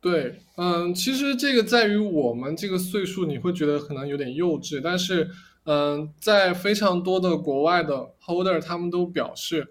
[0.00, 5.28] 对，嗯，其实这个在于我们这个岁数，你会觉得可能有点幼稚，但是，
[5.64, 9.68] 嗯，在非常多的国外的 holder，他们都表示，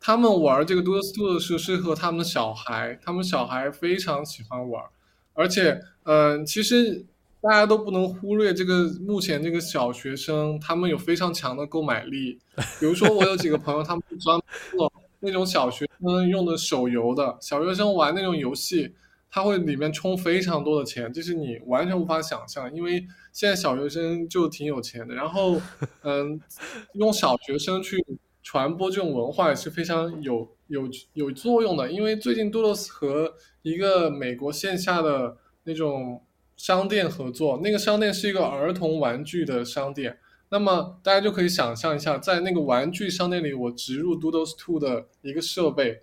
[0.00, 4.82] 他们玩这个 d o s t o 的时候适合他们小孩，他们小孩非常喜欢玩，
[5.34, 7.06] 而且，嗯，其实
[7.40, 12.36] 大家都不能忽略这个目前这个小学生，他们有非常强的购买力。
[12.80, 14.44] 比如说，我有几个朋友，他们专门
[14.76, 18.92] 做那种小学生用的手游的，小学生玩那种游戏。
[19.34, 25.12] 他会里面充非常多的钱，就是你完全无法想象，因为现在小学生就挺有钱的。
[25.12, 25.60] 然后，
[26.02, 26.40] 嗯，
[26.92, 27.96] 用小学生去
[28.44, 31.90] 传播这种文化也是非常有有有作用的。
[31.90, 36.22] 因为最近 Doodles 和一个美国线下的那种
[36.56, 40.16] 商店合作，那个商店是一个儿童玩具的商店。
[40.50, 46.02] 那么大家就可以想象一下，在那个玩具商店里，我植入 Doodles 2的一个设备。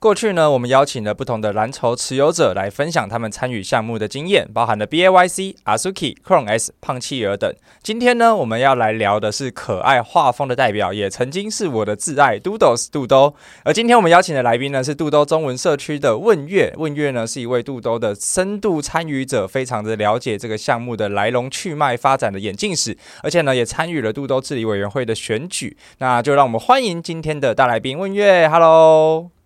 [0.00, 7.54] 过去呢，我们邀请了不同的蓝筹持有者来分享他们参与项目的经验，包含了 BAYC、Asuki、Chrome S、胖企鹅等。
[7.82, 13.34] 今天呢，我们要来聊的是可爱画风的代表，也曾经是我的挚爱 Doodles 杜兜。
[13.62, 16.72] 而今天我们邀请的来宾呢，是杜兜中文社区的问月。
[16.78, 25.76] 问月呢，是一位杜兜的深度参与者，非常的了解这个项目的来龙去脉、发展的演进史，而且呢，也参与了杜兜治理委员会的选举。
[25.98, 28.48] 那就让我们欢迎今天的大来宾问月。
[28.48, 29.39] Hello。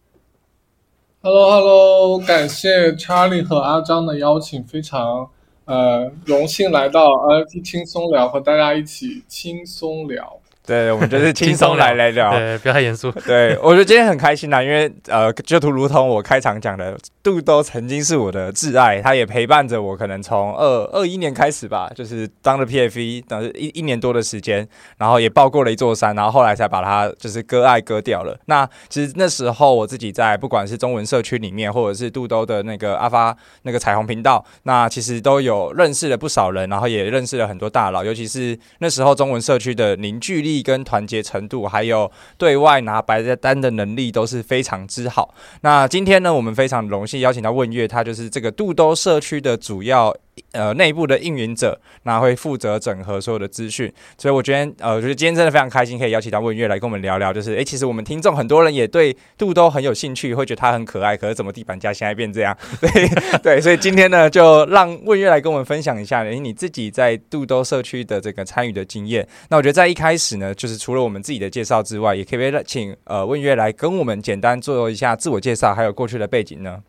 [1.27, 5.31] Hello，Hello，hello, 感谢查理和阿张的邀请，非常
[5.65, 10.39] 呃荣幸来到 L.T 轻松聊，和大家一起轻松聊。
[10.67, 13.13] 对，我们就是 轻松来来聊，对，不要太严肃。
[13.27, 24.67] 对，我觉得今天很开心啦，因为呃，就如如同我开场讲的，肚兜曾经是我的挚爱，他也陪伴着我，可能从二二一年开始吧，就是当了 PFE，等一一年多的时间，
[24.97, 28.35] 然后也抱过了一座山，然后后来才把它就是割爱割掉了。
[28.47, 40.54] 那其实那时候我自己在不管是中文社区里面，或者是肚兜的那个阿发那个彩虹频道，那其实都有认识了不少人，然后也认识了很多大佬，尤其是那时候中文社区的凝聚力。
[40.63, 45.35] 跟团结程度，还有对外拿白的单的能力都是非常之好。
[45.63, 50.15] 那今天呢，我们非常荣幸邀请到问月，他就是这个杜兜社区的主要。
[50.53, 62.57] 呃，内部的运营者，那会负责整合所有的资讯，所以我觉得，呃，我觉得今天真的非常开心，可以邀请到问月来跟我们聊聊，就是，诶，其实我们听众很多人也对杜兜很有兴趣，会觉得他很可爱，可是怎么地板价现在变这样？
[62.81, 63.09] 对
[63.43, 69.27] 对，所以今天呢，就让问月来跟我们分享一下，诶，你自己在杜兜社区的这个参与的经验。
[69.51, 76.81] 那我觉得在一开始呢，就是除了我们自己的介绍之外，也可以请呃问月来跟我们简单做一下自我介绍，还有过去的背景呢？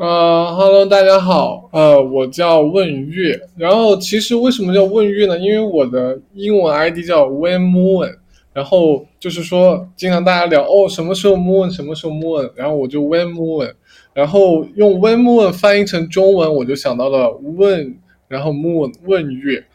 [0.00, 3.38] 呃哈喽，大家好，呃，我叫问月。
[3.54, 5.38] 然后其实为什么叫问月呢？
[5.38, 8.14] 因为我的英文 ID 叫 When Moon，
[8.54, 13.74] 然后就是说经常大家聊哦，什么时候 Moon，什么时候 Moon，然后我就 When Moon，
[14.14, 19.66] 然后用 When Moon 翻译成中文，我就想到了问，然后 Moon 问月，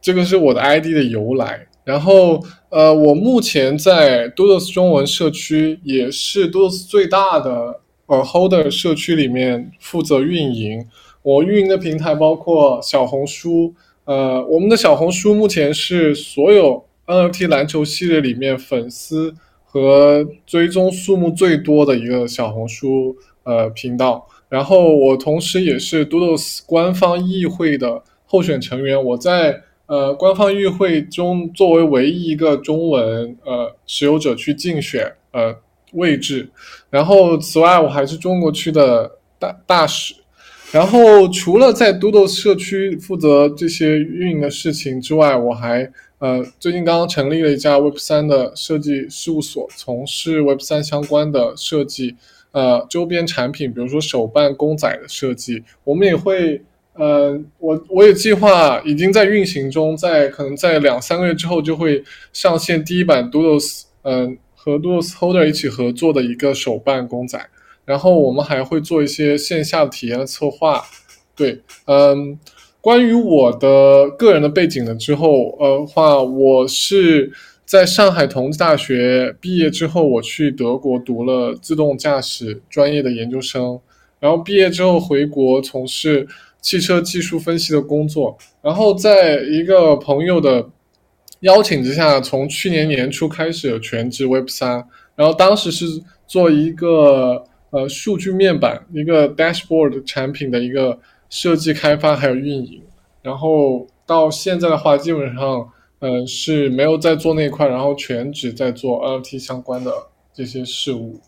[0.00, 1.66] 这个是我的 ID 的由来。
[1.84, 7.80] 然后呃，我目前在 Doodles 中文社区，也是 Doodles 最大的。
[8.08, 10.86] 呃，Holder 社区里面负责运营，
[11.20, 13.74] 我运营的平台包括小红书。
[14.06, 24.26] 呃，我们的小红书目前是所有 NFT 篮球系列里面粉丝和追踪数目最多的一个小红书呃频道。
[24.48, 35.56] 然后我同时也是 Doodles 官方议会的候选成员，我在呃官方议会中作为唯一一个中文呃持有者去竞选呃。
[35.92, 36.48] 位置，
[36.90, 40.14] 然后此外我还是中国区的大大使，
[40.70, 52.16] 然后除了在 Doodles 社区负责这些运营的事情之外，我还呃最近刚刚成立了一家 Web 三的设计事务所，从事 Web 三相关的设计，
[52.52, 56.60] 呃周边产品，比如说手办公仔的设计，我们也会
[56.94, 62.02] 呃我我也计划已经在运行中，在可能在两三个月之后就会
[62.32, 64.36] 上线第一版 Doodles，嗯、
[64.68, 67.40] 和 Lose Holder 一起合作的一个手办公仔，
[67.86, 70.84] 然后我们还会做一些线下的体验的策划。
[71.34, 72.38] 对，嗯，
[72.82, 77.32] 关于我的个人的背景呢，之后呃话，我是
[77.64, 83.80] 在上海同济大学毕业之后，我去德国读了自动驾驶专业的研究生，
[84.20, 86.28] 然后毕业之后回国从事
[86.60, 90.68] 汽车技术分析的工作，然后在一个朋友的
[91.40, 95.86] 邀请之下，从去年年初开始有全职 Web 三，然后当时是
[96.26, 100.98] 做一个呃数据面板一个 dashboard 产品的一个
[101.30, 102.82] 设计开发还有运营，
[103.22, 105.68] 然后到现在的话，基本上
[106.00, 109.92] 嗯、是没有在做那块，然后全职在做 NFT 相关的
[110.32, 111.20] 这些事务。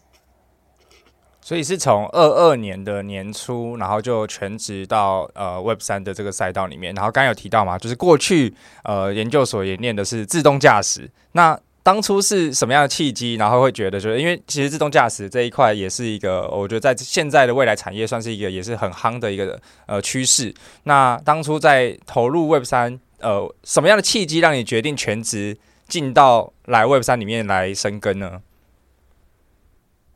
[1.50, 6.94] 所以是从二二年的年初，然后就全职到呃 Web 三的这个赛道里面。
[6.94, 8.54] 然后刚有提到嘛，就是过去
[8.84, 11.10] 呃研究所也念的是自动驾驶。
[11.32, 20.54] 那当初是什么样的契机，然后会觉得就是因为其实自动驾驶这一块也是一个，我觉得在现在的未来产业算是一个也是很夯的一个呃趋势。
[20.84, 25.58] 那当初在投入 Web 三，呃，什么样的契机让你决定全职
[25.88, 28.40] 进到来 Web 三里面来生根呢？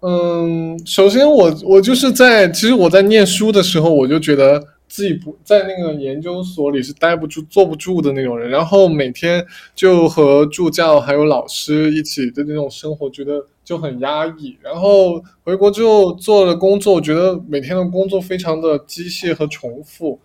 [0.07, 9.43] 嗯，首先我我就是在其实我在念书的时候，我就觉得自己不在那个研究所里是待不住、坐不住的那种人，然后每天
[9.75, 14.55] 就和助教还有老师一起的那种生活，觉得就很压抑。
[14.61, 20.21] 然后回国之后做了工作，我觉得每天的工作非常的机械和重复。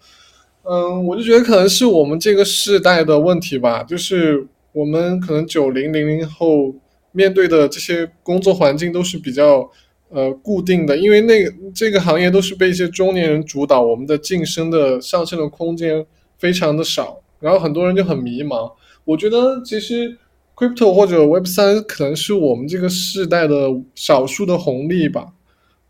[0.63, 6.75] 嗯，我就觉得可能是我们这个世代的问题吧，就是我们可能九零零零后。
[7.11, 9.69] 面对的这些工作环境都是比较
[10.09, 16.05] 呃固定的，因为那个这个行业都是被一些中年人主导，我们的晋升的上升的空间
[16.37, 18.71] 非常的少，然后很多人就很迷茫。
[19.05, 20.17] 我觉得其实
[20.55, 25.33] crypto 或者 Web 三可能是我们这个世代的少数的红利吧。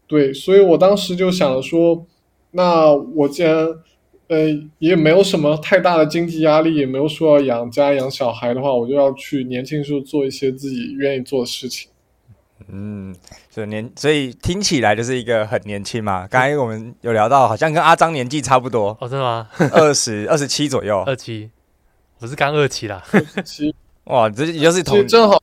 [0.07, 2.05] 对，所以我当时就想说，
[2.51, 3.67] 那我既然
[4.29, 4.47] 呃，
[4.77, 11.89] 也没有什么太大的经济压力，也没有说要养家养小孩的话，我就要去年轻时候做一些自己愿意做的事情。
[12.71, 13.15] 嗯，
[13.49, 16.27] 所以年，所以听起来就是一个很年轻嘛。
[16.27, 18.95] 刚才我们有聊到，好像跟阿张年纪差不多。
[19.01, 19.49] 哦，真的吗？
[19.71, 21.01] 二十二十七左右。
[21.07, 21.49] 二七，
[22.19, 23.03] 我是刚二七啦。
[23.43, 23.73] 七，
[24.03, 25.41] 哇，这也就是同正好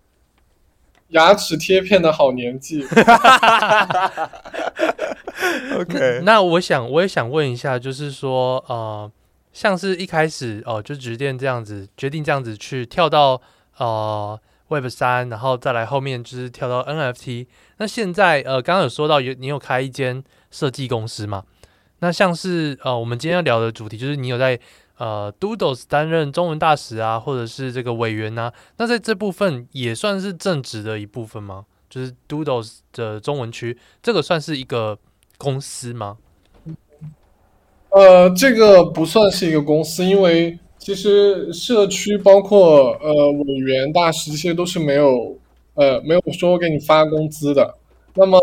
[1.09, 2.85] 牙齿贴片的好年纪。
[5.79, 9.11] OK，那我想我也想问一下，就是说，呃，
[9.53, 13.41] 像是一开始哦、呃，就直接这样子决定这样子去跳到
[13.77, 14.39] 呃
[14.69, 17.47] Web 三，然后再来后面就是跳到 NFT。
[17.77, 21.45] 那现在呃，刚刚有说到有你有开一间设计公司嘛？
[22.01, 24.59] 那像是呃，我们今天要聊的主题就是你有在
[24.99, 28.53] 呃 Doodles 担任中文大使啊，或者是这个委员啊。
[28.77, 31.65] 那在这部分也算是正职的一部分吗？
[31.89, 34.99] 就是 Doodles 的中文区，这个算是一个。
[35.39, 36.17] 公司吗？
[37.91, 45.37] 呃，这个不算是一个公司，因为其实社区包括呃委员、大使这些都是没有
[45.75, 47.77] 呃没有说给你发工资的。
[48.15, 48.39] 那么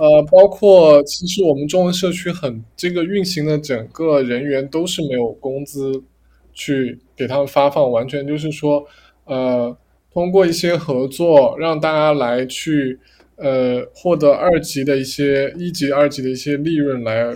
[0.00, 6.02] 呃，包括其实我们中文社区很这个运行的整个人员都是没有工资
[6.54, 8.84] 去给他们发放，完全就是说
[9.24, 9.76] 呃
[10.12, 12.98] 通过一些合作让大家来去。
[13.42, 17.34] 呃，获得二级的一些一级、二级的一些利润来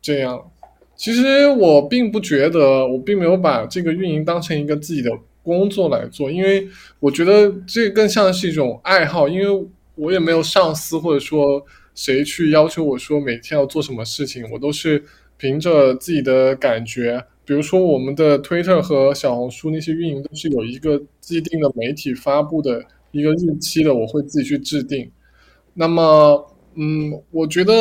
[0.00, 0.50] 这样。
[0.96, 5.10] 其实我并不觉得，我并没有把这个运营当成一个自己的
[5.42, 6.66] 工作来做，因为
[7.00, 9.28] 我觉得这更像是一种爱好。
[9.28, 11.62] 因为我也没有上司或者说
[11.96, 15.02] 谁去要求我说每天要做什么事情，我都是
[15.36, 17.24] 凭着自己的感觉。
[17.44, 25.10] 比如说我们的推特和小红书那些运营都是有一个既定的媒体发布的一个日期的，我会自己去制定。
[25.74, 27.74] 那么，嗯，我觉得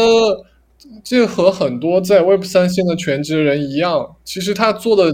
[1.04, 5.12] 这和很多在 Web 三线的全职人一样，其实他做的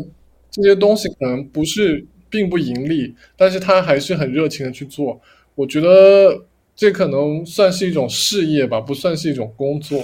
[0.49, 5.21] 这些东西可能不是并不盈利，但是他还是很热情的去做。
[5.55, 6.45] 我觉得
[6.81, 10.03] 这可能算是一种事业吧，不算是一种工作。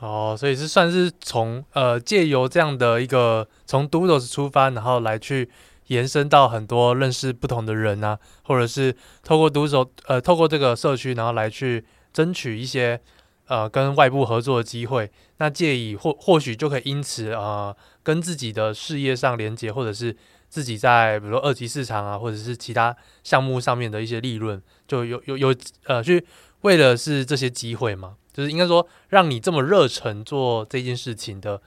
[0.00, 5.48] 哦，所以是算是从呃借由这样的一个从 Doodles 出发，然后来去。
[5.88, 13.00] 延伸到很多认识不同的人啊，或者是透过读手呃，透过这个社区，然后来去争取一些
[13.46, 15.08] 呃跟外部合作的机会。
[15.36, 20.16] 那借以或或许就可以因此呃跟自己的事业上连接，或者是
[20.56, 24.58] 自己在比如说二级市场啊，或者是其他项目上面的一些利润，
[24.88, 26.24] 就有有有呃去
[26.62, 31.60] 为了是这些机会嘛，就是应该说让你这么热忱做这件事情的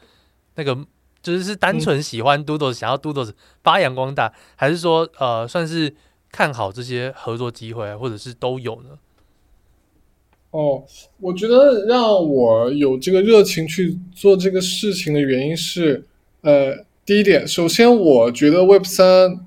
[0.55, 0.75] 那个。
[1.21, 5.93] 就是是单纯喜欢 Doodles，想要 Doodles 发扬光大，还是说呃算是
[6.31, 8.97] 看好这些合作机会，或者是都有呢？
[10.51, 10.85] 哦，
[11.19, 16.05] 我觉得让我有这个热情去做这个事情的原因是，
[16.39, 19.39] 呃，第一点，首先我觉得 Web 三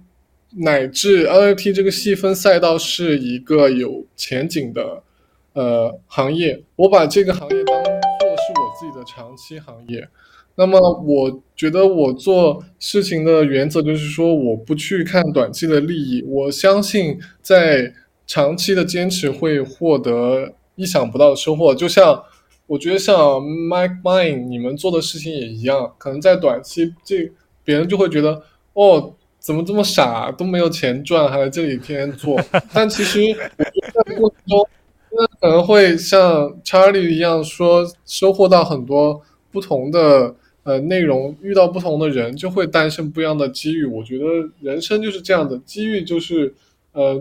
[0.50, 5.04] 乃至 NFT 这个细分赛道是一个有前景的
[5.52, 10.09] 呃行业，我把这个行业当做是我自己的长期行业。
[10.57, 10.76] 那么
[11.07, 17.95] 我觉得我做事情的原则就是说，我不去看短期的利益，我相信在
[18.26, 21.73] 长期的坚持会获得意想不到的收获。
[21.73, 22.25] 就像
[22.66, 27.31] 我觉得像 Mike Mine 你们做的事情也一样，可能在短期这
[27.64, 28.42] 别人就会觉得
[28.75, 32.40] 哦，怎么这么傻，都没有钱赚，还在这里天天做。
[32.73, 34.69] 但其实我觉得在过程中，
[35.11, 40.35] 那可能会像 Charlie 一样说，收获到很多不同的。
[40.64, 43.85] 呃，内容遇到不同的人，就会诞生不一样的机遇。
[43.85, 44.25] 我觉得
[44.61, 46.54] 人生就是这样的，机遇就是，
[46.92, 47.21] 呃，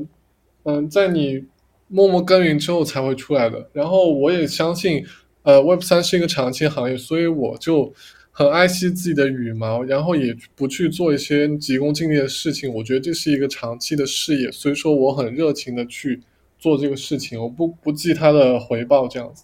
[0.61, 1.43] 嗯、在你
[1.87, 3.67] 默默耕耘之后才会出来的。
[3.73, 5.03] 然后我也相信，
[5.41, 7.91] 呃，Web 三是一个长期行业，所以我就
[8.31, 12.73] 很爱惜自己的羽毛，然后也不去做一些急功近利的事情。
[12.73, 16.21] 我觉得这是一个长期的事业，所以说我很热情的去
[16.57, 19.43] 做这个事情，我不不计他的回报这样子。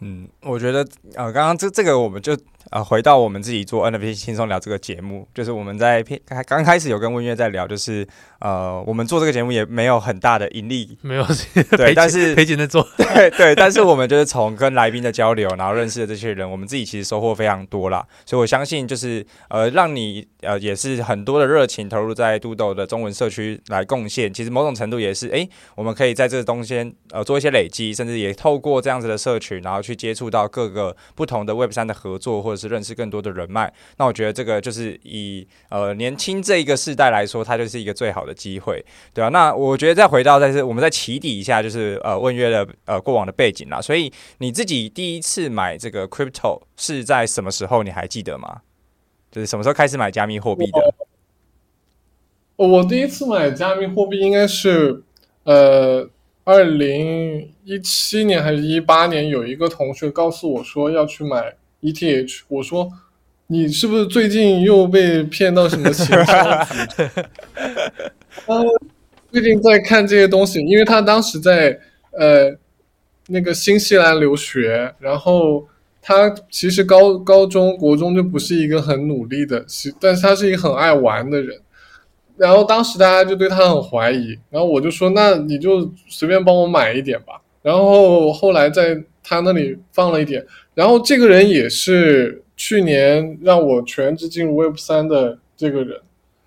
[0.00, 0.80] 嗯，我觉得
[1.14, 2.36] 啊，刚刚这这个我们就。
[2.70, 8.06] 啊、呃，回到我们自己做 NFT 轻松聊这个节目，就是我们在片刚开始有跟温月在聊，就是
[8.40, 11.24] 呃，我们做这个节目也没有很大的盈利， 没有
[11.78, 18.06] 对，但是赔钱的做，对对，但是我们就是从跟来宾的交流，然后认识的这些人，我们自己其实收获非常多啦。
[18.26, 32.57] 所以我相信就是呃，让你呃也是很多的热情投入在 Doodle 的中文社区来贡献，其实某种程度也是哎，我们可以在这个东西呃做一些累积，甚至也透过这样子的社群，然后去接触到各个不同的 Web 三的合作或者。
[32.58, 38.84] 是认识更多的人脉，那我觉得这个就是以呃年轻这一个世代来说，它就是一个最好的机会，
[39.14, 43.80] 对啊，那我觉得再回到在这，我们再起底一下，就是呃问月的呃过往的背景啦。
[43.80, 47.84] 所以你自己第一次买这个 crypto 是在什么时候？
[47.84, 48.62] 你还记得吗？
[49.30, 50.94] 就是什么时候开始买加密货币的？
[52.56, 55.04] 我第一次买加密货币应该是
[55.44, 56.08] 呃
[56.44, 61.54] 二零一七年还是一八年，有一个同学告诉我说要去买。
[61.80, 62.90] ETH，我说
[63.46, 66.26] 你是不是最近又被骗到什么情况？
[68.46, 68.62] 他
[69.30, 71.78] 最近在看这些东西，因为他当时在
[72.12, 72.56] 呃
[73.28, 75.66] 那个新西兰留学，然后
[76.02, 81.60] 他其实高高中国中就不是一个很努力的，是但是他是一个很爱玩的人。
[82.36, 87.40] 然后当时大家就对他很怀疑，然后我就说那你就随便帮我买一点吧。
[87.62, 90.44] 然后后来在他那里放了一点。
[90.78, 96.00] 然后这个人也是去年让我全职进入 Web 三的这个人，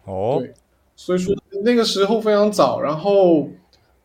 [0.06, 0.54] 哦，对，
[0.96, 1.36] 所以说
[1.66, 2.80] 那个时候非常早。
[2.80, 3.50] 然后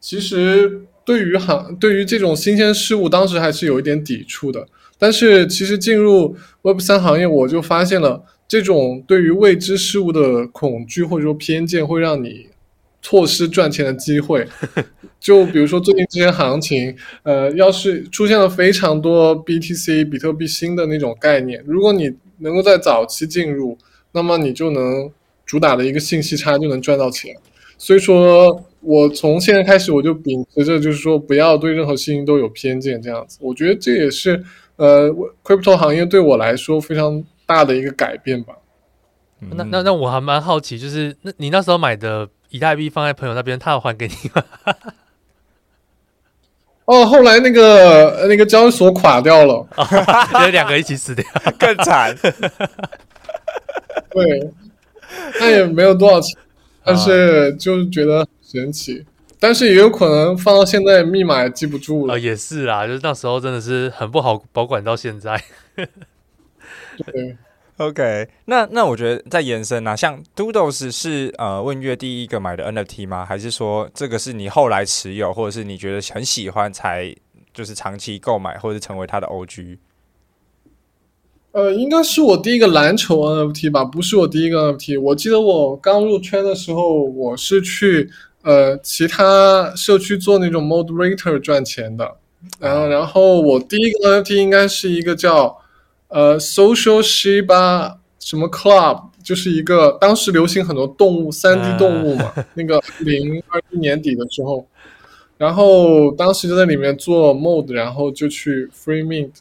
[0.00, 4.66] 其实对于行对于这种新鲜事物，当时还是有一点抵触的。
[4.98, 12.48] 但是其实进入 Web 三行业，我就发现了这种对于未知事物的恐惧或者说偏见，会让你。
[13.06, 14.44] 错失赚钱的机会，
[15.20, 23.78] 就比如说最近这些行情，呃，要是出现了非常多 BTC 比特币新的那种概念，如果你能够在早期进入，
[24.10, 25.08] 那么你就能
[25.44, 27.32] 主打的一个信息差就能赚到钱。
[27.78, 34.42] 所以说我从现在开始我就秉持着就是说不要对任何事情都有偏见这样子，我觉得这也是
[34.74, 35.08] 呃
[35.44, 38.54] Crypto 行业对我来说非常大的一个改变吧。
[39.54, 42.28] 那那那我还蛮好奇，就是那你那时候买的。
[42.56, 44.42] 以太币放在朋友那边，他要还给你吗？
[46.86, 49.66] 哦，后来那个那个交易所垮掉了，
[50.44, 51.24] 有两个一起死掉，
[51.58, 52.16] 更惨。
[54.10, 54.50] 对，
[55.40, 56.38] 那也没有多少钱，
[56.84, 59.04] 但是就是觉得很神奇，
[59.40, 62.14] 但是也有可能放到现在密码也记不住了。
[62.14, 65.42] 呃，也是啊，就是那时候真的是很不好保管到现在。
[65.74, 67.36] 对。
[67.78, 73.22] OK，那那我觉得在延伸啊，像 Doodles 是呃问月第一个买的 NFT 吗？
[73.22, 77.14] 还是说这个是你后来持有，或者是你觉得很喜欢才
[77.52, 79.76] 就是长期购买，或者是成为他的 OG？
[81.52, 84.98] 呃，应该是我第一个篮球 NFT 吧，不是我第一个 NFT。
[84.98, 92.16] 我记得我刚入圈的时候，我是去呃其他社区做那种 Moderator 赚钱的，
[92.58, 95.58] 然后然后我第一个 NFT 应该是一个叫。
[96.08, 104.64] 呃，Social Shiba 什么 Club 就是一个当时流行很多动物，三 D 动物嘛， 那个零二一年底的时候，
[105.36, 109.32] 然后当时就在里面做 Mode，然后就去 Free Mint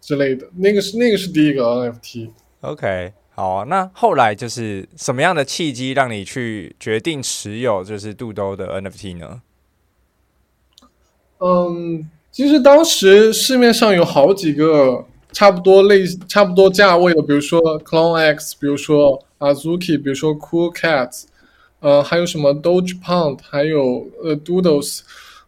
[0.00, 2.28] 之类的，那个是那个是第一个 NFT。
[2.60, 9.40] OK，好啊，那后来就是什么样的契机让你去决定持有就是杜兜的 NFT 呢？
[11.38, 15.06] 嗯，其实当时市面上有好几个。
[15.32, 21.24] 差不多类差不多价位的，比如说 Clone X，比如说 Azuki，比如说 Cool Cats，
[21.80, 25.00] 呃，还有什么 Doge Pound，还有呃 Doodles。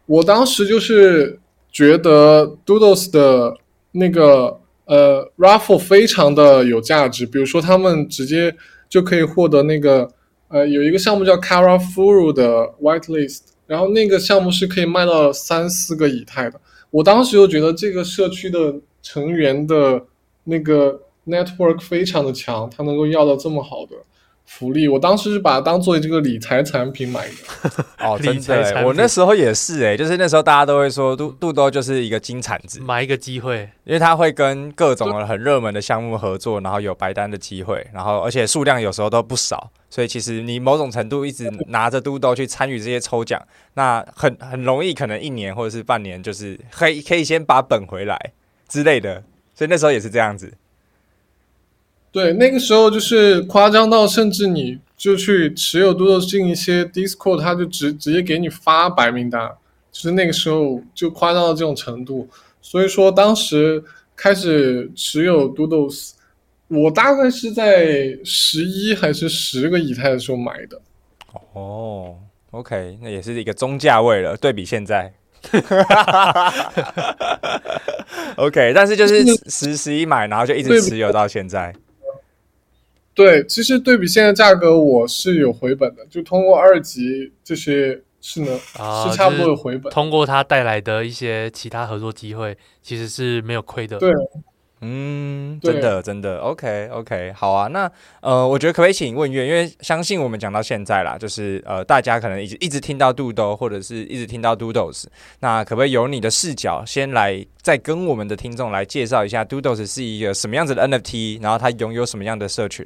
[0.06, 1.38] 我当时就是
[1.70, 3.56] 觉得 Doodles 的
[3.92, 7.24] 那个呃，raffle 非常的有价值。
[7.24, 8.54] 比如说，他们直接
[8.88, 10.08] 就可以获得那个
[10.48, 16.60] 呃，有一个项目叫 Karafuru 的 Whitelist，然后那个项目是可以卖到三四个以太的。
[16.90, 20.04] 我当时就觉得这个社区的成员的
[20.44, 23.96] 那个 network 非常的强，他能够要到这么好的。
[24.44, 27.84] 福利，我当时是把它当做这个理财产品买的。
[28.04, 43.40] 哦，真的，我那时候也是哎，就是那时候大家都会说，杜杜兜就是一个金铲子，买一个机会，因为他会跟各种很热门的项目合作，然后有白单的机会，然后而且数量有时候都不少，所以其实你某种程度一直拿着杜兜去参与这些抽奖，
[43.74, 48.32] 那很很容易，可能一年或者是半年，就是可以可以先把本回来
[48.72, 49.22] 之类的，
[49.54, 50.50] 所以那时候也是这样子。
[52.10, 59.46] 对，那个时候就是夸张到，甚至你就去持有 Doodles 进一些 Discord，他就直直接给你发白名单，
[59.90, 62.26] 就是那个时候就夸张到这种程度。
[62.62, 63.84] 所以说，当时
[64.16, 66.12] 开始持有 Doodles，
[66.68, 70.80] 我大概是在十一还是十个以太的时候买的。
[71.52, 72.16] 哦
[72.52, 75.12] ，OK，那也是一个中价位了，对比现在。
[78.36, 81.74] OK，但是就是十十一买，然后就一直持有到现在。
[83.14, 89.92] 对，其实对比现在价格，我是有回本的，就通过二级这些是能，啊、是差不多有回本。
[89.92, 93.98] 通过它带来的一些其他合作机会，其实是没有亏的。
[93.98, 94.10] 对，
[94.84, 97.68] 嗯，真的真的，OK OK，好啊。
[97.68, 97.88] 那
[98.20, 105.04] 呃，我觉得可不可以请问月，因为相信我们讲到现在啦，就是呃，大家可能一直一直听到肚兜，或者是一直听到 Doodles，
[105.38, 112.84] 那可不可以由你的视角先来再跟我们的听众来介绍一下 Doodles 是一个什么样子的 NFT，然后它拥有什么样的社群？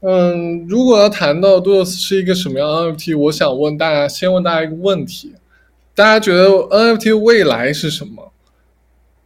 [0.00, 5.32] 嗯，如果要谈到 Doodles 是一个什么样的 NFT，我想问大家，先问大家一个问题：
[5.94, 8.32] 大家觉得 NFT 未来是什么？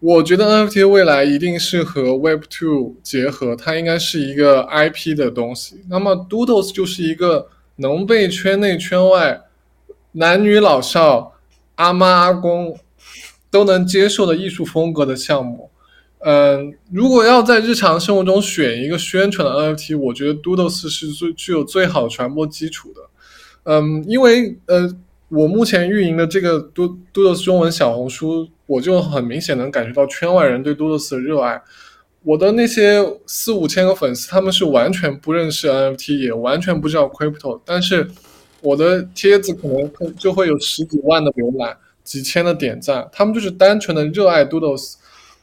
[0.04, 5.76] 我觉得 NFT 未来一定是和 Web2 结合，它应该是一个 IP 的东西。
[5.88, 9.42] 那么 Doodles 就是一个能被圈内圈外
[10.10, 11.34] 男女老少、
[11.76, 12.76] 阿妈阿公
[13.48, 15.70] 都能接受的艺术风格的项目。
[16.24, 23.00] 嗯，如果要在日常生活中选一个宣传的 NFT，我觉得 Doodles 是最具有最好传播基础的。
[23.70, 24.92] 嗯，因为呃，
[25.28, 31.60] 我目前运营的这个 Doodles 中文小红书，我就很明显能感觉到圈外人对 Doodles 的热爱。
[32.24, 38.08] 我的那些四五千个粉丝，他们是完全不认识 NFT，也完全不知道 Crypto，但是
[38.60, 44.94] 我的帖子可能就会有十几万的浏览，几千的点赞，他们就是单纯的热爱 Doodles。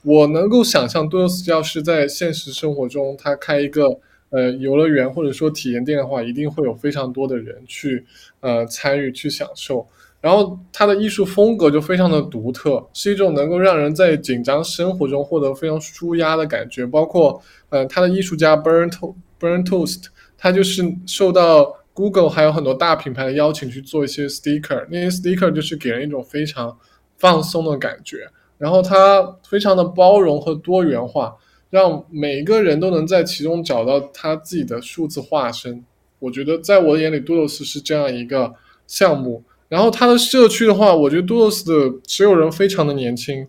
[0.02, 8.06] 我能够想象，Doodles 要是在现实生活中，他开一个呃游乐园或者说体验店的话，一定会有非常多的人去
[8.39, 9.86] 呃参与去享受。
[10.21, 16.86] 然后他的艺术风格就非常的独特，是一种能够让人在紧张生活中获得非常舒压的感觉。
[16.86, 26.77] 包括呃他的艺术家 Burnt Burn Toast，他就是受到 Google 还有很多大品牌的邀请去做一些 sticker，那些 sticker 就是给人一种非常
[27.17, 28.27] 放松的感觉。
[28.58, 31.34] 然后他非常的包容和多元化，
[31.69, 35.86] 让每一个人都能在其中找到他自己的数字化身。
[36.19, 38.53] 我觉得在我的眼里，Doodles 是这样一个
[38.86, 39.45] 项目。
[39.69, 43.47] 然后它的社区的话，我觉得 doos 的持有人非常的年轻，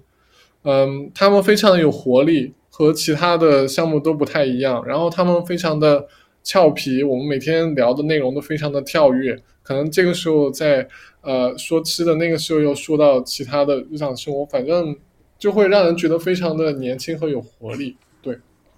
[0.62, 4.84] 嗯，他们非常的有活力，和其他的项目都不太一样。
[4.86, 6.06] 然后他们非常的
[6.44, 9.36] 俏皮，我们每天聊的内容都非常的跳跃。
[9.62, 10.86] 可能这个时候在
[11.22, 14.94] 呃说吃的，那个时候又说到其他的日常生活，反正
[15.38, 17.96] 就会让人觉得非常的年轻和有活力。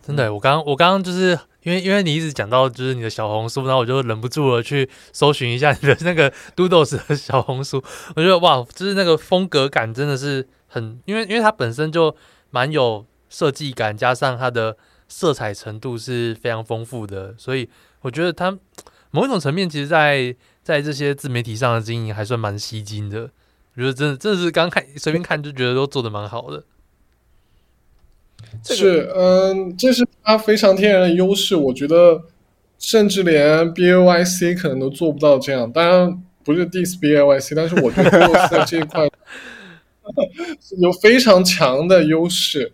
[0.02, 7.82] 对，真的，我刚我刚刚就是因为因为你一直讲到就是你的小红书，然后我就忍不住了去搜寻一下你的 那个 Doodles 的小红书，
[8.16, 12.14] 我觉得哇，就是那个风格感真的是很，因为因为它本身就
[12.50, 14.76] 蛮有设计感，加上它的
[15.08, 17.68] 色彩程度是非常丰富的，所以
[18.00, 18.58] 我觉得它
[19.10, 23.30] 某一种层面，其实在在这些自媒体上的经营还算蛮吸睛的，
[23.76, 26.64] 我觉得真的真的是刚看随便看就觉得都做的蛮好的。
[28.64, 32.22] 是，嗯，这是它非常天然的优势，我觉得
[32.78, 35.70] 甚至连 B A Y C 可能都做不到这样。
[35.70, 39.08] 当然不是 diss B A Y C，但是我觉得 Doodles 在这一块
[40.78, 42.72] 有非常强的优势。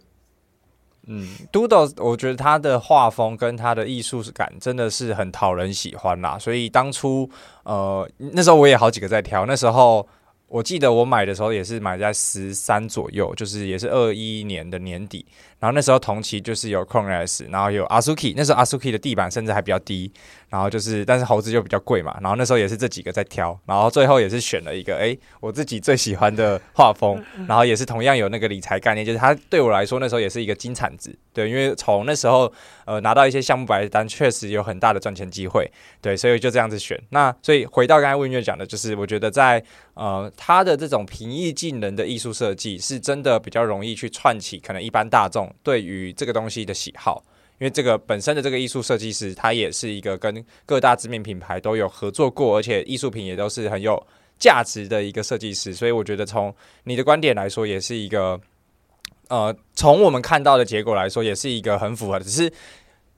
[1.06, 6.38] 嗯，Doodles，我觉得他的画风跟他的艺术感真的是很讨人喜欢啦。
[6.38, 7.30] 所以当初，
[7.62, 9.46] 呃，那时候我也好几个在挑。
[9.46, 10.06] 那时候
[10.48, 15.24] 我记得我买的时候也是买在十三左右，就是也是二一年的年底。
[15.58, 20.10] 然后那时候同期就是有 S，然后有 Asuki，那时候 Asuki 的地板甚至还比较低。
[20.50, 22.16] 然后就是，但是猴子就比较贵嘛。
[22.22, 27.22] 然后那时候也是这几个在挑，然后最后也是选了一个，哎，我自己最喜欢的画风。
[27.46, 31.14] 然后也是同样有那个理财概念，就是它对我来说那时候也是一个金产值。
[31.34, 32.50] 对，因为从那时候
[32.86, 35.70] 呃拿到一些项目白单，确实有很大的赚钱机会。
[36.00, 36.98] 对，所以就这样子选。
[37.10, 47.22] 那所以回到刚才问月讲的，就是我觉得在呃他的这种平易近人的艺术设计，是真的比较容易去串起可能一般大众对于这个东西的喜好。
[47.60, 54.00] 因为这个本身的这个艺术设计师，他也是一个跟各大知名品牌都有合作过，而且艺术品也都是很有
[54.38, 58.40] 价值的一个设计师，所以我觉得从你的观点来说，也是一个，
[59.26, 62.52] 呃，从我们看到的结果来说，也是一个很符合的，只是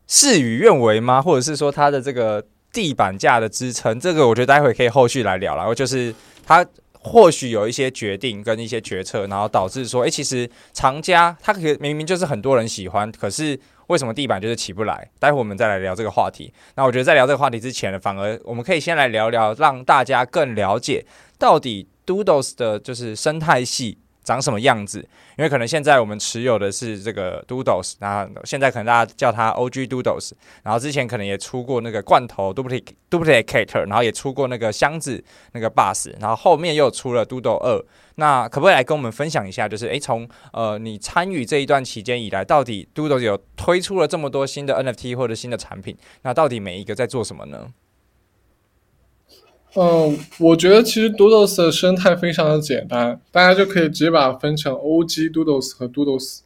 [0.07, 1.21] 事与愿违吗？
[1.21, 6.15] 或者是说它的这个地板价的支撑，这个我觉得待会可以后续来聊，然后就是
[6.47, 6.65] 它
[7.03, 13.59] 或许有一些决定跟一些决策，然后导致说，诶，其实藏家他可明明就是很多人喜欢，可是。
[13.91, 15.11] 为什么地板就是起不来？
[15.19, 16.55] 待会我们再来聊这个话题。
[16.77, 21.05] 那我觉得在聊这个话题之前呢，反而我们可以先来聊聊，让大家更了解
[21.37, 24.99] 到底 Doodles 的就是生态系长什么样子。
[25.39, 37.85] 因为可能现在我们持有的是这个 Doodles，那现在可能大家叫它 OG Doodles，然后之前可能也出过那个罐头 Duplicator，然后也出过那个箱子那个 Bus，然后后面又出了 Doodle 二。
[38.17, 39.67] 那可不可以来跟我们分享一下？
[39.67, 47.67] 就是诶，从呃你参与这一段期间以来，到底 Doodles 有推出了这么多新的 NFT 或者新的产品，那到底每一个在做什么呢？
[49.75, 56.41] 嗯，我觉得其实 Doodles 的生态非常的简单，大家就可以直接把它分成 OG Doodles 和 Doodles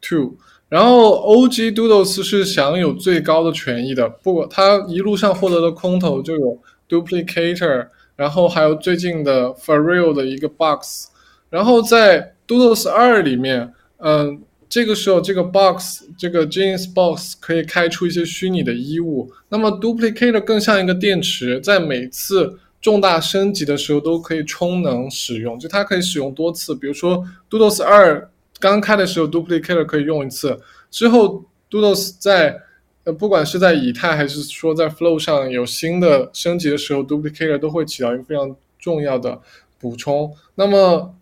[0.00, 0.34] Two。
[0.68, 6.58] 然后 OG Doodles 是享有最高的权益的，不过它一路上获得的空投就有
[6.88, 11.06] Duplicator，然后还有最近的 For Real 的一个 Box。
[11.48, 19.30] 然后在 Doodles 二里面，嗯，这个时候这个 box 这个 Genius Box 可以开出一些虚拟的衣物。
[19.48, 26.72] 那么 Duplicator 更像一个电池，在每次重大升级的时候都可以充能使用，就它可以使用多次。
[26.72, 27.20] 比如说
[27.50, 30.56] Doodles 二刚开的时候，Duplicator 可以用一次，
[30.88, 32.62] 之后 Doodles 在
[33.02, 39.40] 呃不管是在以太还是说在 Flow 上有新的升级的时候，Duplicator 都会起到一个非常重要的
[39.80, 40.32] 补充。
[40.54, 41.12] 那么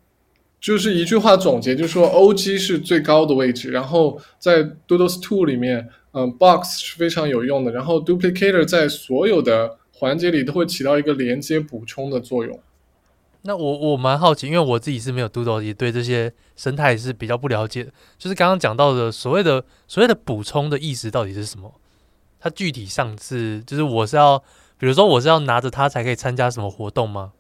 [0.61, 12.61] 就是一句话总结，就是说 OG 是最高的位置，然后在 Doodles Two 里面，嗯，Box 是非常有用的，然后 Duplicator 在所有的环节里都会起到一个连接补充的作用。
[13.43, 17.91] 那我我蛮好奇，因为我自己是没有 Doodles，也对这些生态是比较不了解的。
[18.19, 21.75] 就是刚刚讲到的所谓的所谓的补充的意思到底是什么？
[22.39, 24.39] 它具体上是就是我是要，
[24.79, 27.33] 比如说我是要拿着它才可以参加什么活动吗？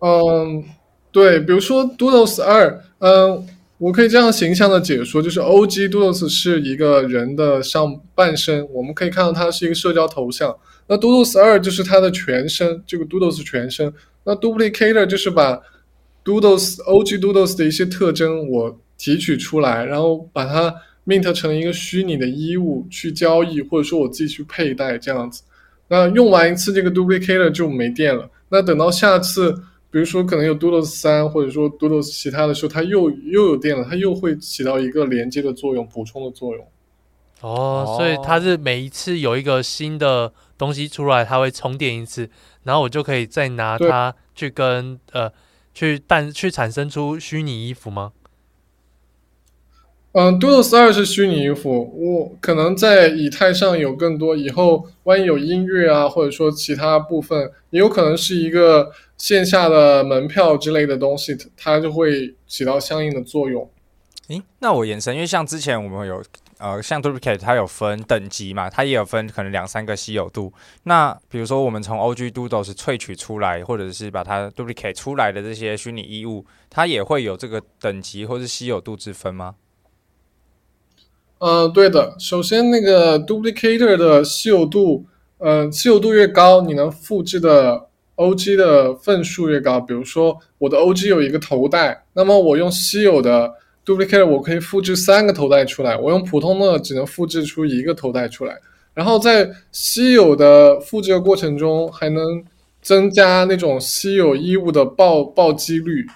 [0.00, 0.64] 嗯。
[1.10, 3.46] 对，比如说 Doodles 二，嗯，
[3.78, 10.56] 我可以这样形象的解说，就是 OG Doodles 是一个人的上半身，我们可以看到它是一个社交头像。
[10.86, 13.92] 那 Doodles 二就是它的全身，这个 Doodles 全身。
[14.24, 15.60] 那 Duplicator 就是把
[16.24, 20.74] Doodles OG Doodles 的一些特征我提取出来，然后把它
[21.06, 25.42] mint 成一个虚拟的衣物去交易，或者说我自己去佩戴这样子。
[25.88, 28.30] 那用完一次这个 Duplicator 就没电了。
[28.48, 29.62] 那等到下次。
[29.90, 36.66] 比如说，可能有 Doodles 三，或者说 Doodles 其他的时候，它又又有电了，它又会起到一个连接的作用、补充的作用。
[37.42, 42.28] 哦，所以它是每一次有一个新的东西出来，它会充电一次，
[42.64, 45.32] 然后我就可以再拿它去跟呃
[45.72, 48.12] 去但去产生出虚拟衣服吗？
[50.12, 58.92] 嗯，Doodles 二是虚拟衣服，我可能在以太上有更多，以后万一有音乐啊，或者说其他部分，也有可能是一个。
[59.16, 63.70] 线下的门票之类的东西，它就会起到相应的作用。
[64.26, 66.22] 诶，那我延伸，因为像之前我们有
[66.64, 70.50] 呃，像 Duplicate 它有分等级嘛，它也有分可能两三个稀有度。
[70.84, 79.56] 那比如说我们从 OG Doodles 萃取出来，或者是把它 Duplicate 出来的这些虚拟衣物，它也会有这个等级或是稀有度之分吗？
[81.36, 82.16] 呃，对的。
[82.18, 85.04] 首先，那个 Duplicator 的稀有度，
[85.36, 87.88] 呃，稀有度越高，你能复制的。
[88.16, 93.52] OG 的份数越高，比如说我的 OG 有一个头带，那么我用稀有的
[93.84, 98.58] Duplicate 我可以复制三个头带出来，我用普通的只能复制出一个头带出来。
[98.94, 102.44] 然后在稀有的复制的过程中，还能
[102.80, 106.06] 增加那种稀有衣物的爆暴击率，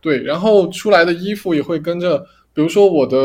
[0.00, 2.18] 对，然后出来的衣服也会跟着，
[2.54, 3.18] 比如说我的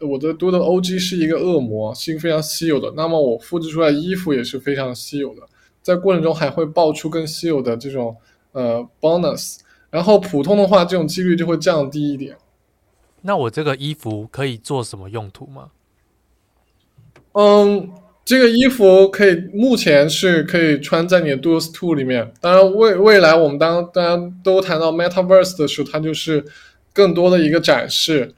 [0.00, 5.42] 我的 Doodle OG 是一个恶魔，是一个非常稀有的，那么我复制出来衣服也是非常稀有的。
[5.82, 8.16] 在过程中还会爆出更稀有的这种，
[8.52, 9.56] 呃 bonus，
[9.90, 12.36] 然后普通的话这种几率就会降低一点。
[13.26, 15.70] 那我这个衣服可以做什么用途吗？
[17.32, 17.90] 嗯，
[18.24, 22.32] 这个衣服可以目前是可以穿在你的 Doodles to 里面。
[22.40, 26.44] 当然未未来我们当大家都谈到 Metaverse 的时候，它就是
[26.92, 28.34] 更多的一个展示。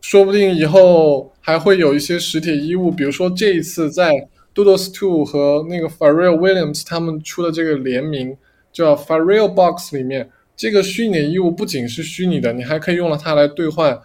[0.00, 4.10] 说不定以后还会有一些实体衣物，比如说这一次在
[4.54, 8.36] Doodles Two 和那个 Pharrell Williams 他们出的这个联名
[8.72, 13.98] 叫 Pharrell Box 里面，这个虚拟衣物不仅是虚拟的，你还可以用了它来兑换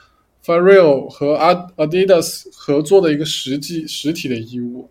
[0.45, 1.35] Pharrell 和
[1.75, 4.89] Adidas 合作的一个实际实体的衣物。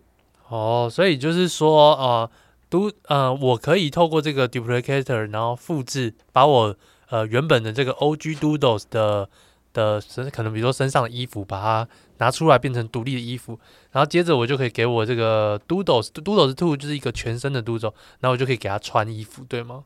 [0.49, 2.29] 哦，所以就是说，呃，
[2.69, 6.75] 都呃，我可以透过这个 Duplicator，然后复制，把我
[7.09, 9.29] 呃原本的这个 OG Doodles 的。
[9.73, 11.87] 的身可能比如说身上的衣服，把它
[12.19, 13.57] 拿出来变成独立的衣服，
[13.91, 19.83] 然后接着我就可以给我这个 Doodles Doodles Two 就是一个全身的 Doodle，然后我就可以给他穿衣服，对吗？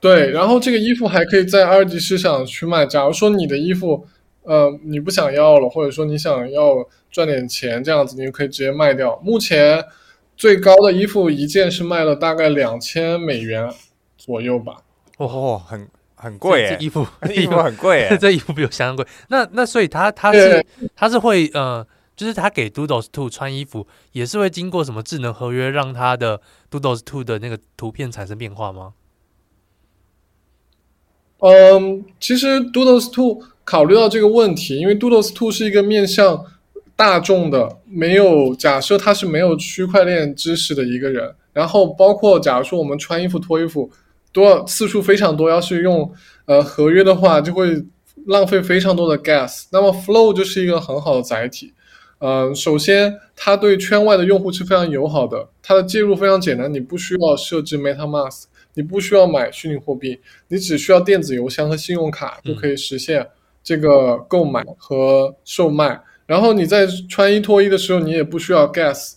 [0.00, 2.86] 对，然后这个衣服还可以在二级市场去卖。
[2.86, 4.06] 假如说你的衣服，
[4.42, 9.20] 呃，你不想要了，或者说你想要赚点钱，这样子你就可以直接卖掉。
[9.22, 9.84] 目前
[10.36, 13.70] 最高的衣服一件是卖了大概两千美元
[14.16, 14.78] 左右吧。
[15.18, 15.88] 哦，很。
[16.22, 19.06] 很贵哎，这衣服 衣服很贵哎， 这衣服比我想象贵。
[19.28, 20.62] 那那所以他他是
[20.94, 21.82] 他是会呃，
[22.14, 28.92] 就是他给 Doodles Two 穿衣服，也是会经过什么智能合约，让他的 Doodles Two 的那个图片产生变化吗？
[31.40, 36.44] 嗯，其实 Doodles Two 考虑到这个问题，因为 Doodles Two 是一个面向
[36.96, 43.90] 大众的，没有假设他是没有区块链知识的一个人，然后包括假如说我们穿衣服脱衣服。
[44.32, 46.08] 多次数非常多，要是用
[46.44, 47.84] 呃合约的话，就会
[48.26, 49.64] 浪费非常多的 gas。
[49.72, 51.74] 那么 Flow 就是一个很好的载体。
[52.20, 58.44] 嗯、首先它对圈外的用户是非常友好的，它的介入非常简单，你不需要设置 MetaMask，
[58.80, 63.28] 你不需要买虚拟货币，你只需要电子邮箱和信用卡就可以实现
[63.62, 65.88] 这个购买和售卖。
[65.88, 69.16] 嗯、然后你在穿衣脱衣的时候，你也不需要 gas。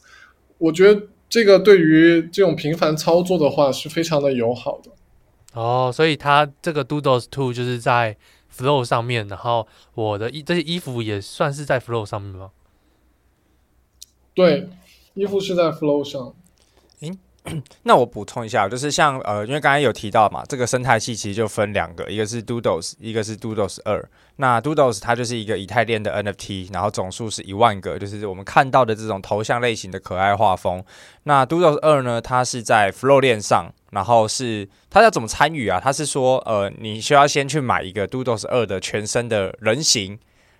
[0.57, 4.91] 我觉得这个对于这种频繁操作的话是非常的友好的。
[5.53, 8.17] 哦，所以它这个 Doodles Two 就是在
[8.53, 12.51] Flow 上面，然后我的衣这些衣服也算是在 Flow 上面吗？
[14.33, 14.67] 对，
[15.13, 16.35] 衣服是在 Flow 上。
[17.83, 24.09] 那我补充一下，就是像呃，因为刚才有提到嘛，这个生态系其实就分两个，一个是 Doodles，一个是 Doodles 二。
[24.37, 30.81] 那 Doodles 它就是一个以太链的 NFT，然后总数是一万个，就是我们看到的这种头像类型的可爱画风。
[31.23, 35.81] 那 Doodles 二呢，它是在 Flow 链上，然后是它要怎么参与啊？
[35.83, 40.17] 它是说呃，你需要先去买一个 Doodles 二的全身的人形，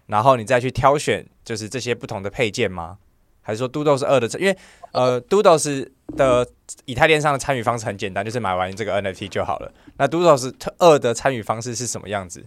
[0.08, 2.98] 然后你再去挑选就是这些不同的配件吗？
[3.44, 4.28] 还是说 Doodles 二的？
[4.40, 4.58] 因为
[4.94, 6.48] 呃，Doodles 的
[6.86, 9.72] 以太链上的参与方式很简单，就是买完这个 NFT 就好了。
[9.98, 12.46] 那 Doodles 二的参与方式是什么样子？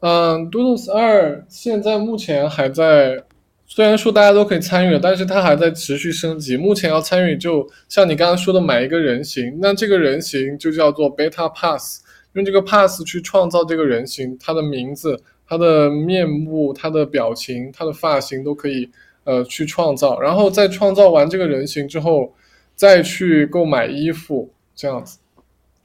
[0.00, 3.24] 嗯，Doodles 二现在目前还在，
[3.66, 6.56] 虽然说大家都可以参与了，但是它还在持续升级。
[6.56, 12.02] 目前要参与，就像你刚刚说的，买一个人形，那这个人形就叫做 Beta Pass，
[12.34, 15.22] 用这个 Pass 去创造这个人形，它的名字。
[15.50, 18.88] 他的面目、他的表情、他的发型都可以，
[19.24, 22.32] 呃，去创造，然后在创造完这个人形之后，
[22.76, 25.18] 再去购买衣服，这样子。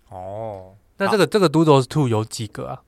[0.09, 2.83] 哦，那这个这个 Doodles Two 有几个啊？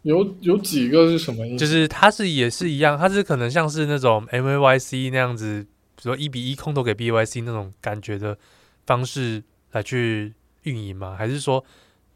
[0.00, 1.58] 有有几个是什么意思？
[1.58, 5.62] 就是它是也是一样，它是可能像是那种 MAYC 那样子，
[5.94, 8.38] 比如说一比一空投给 BYC 那种感觉的
[8.86, 11.14] 方式来去运营吗？
[11.18, 11.62] 还是说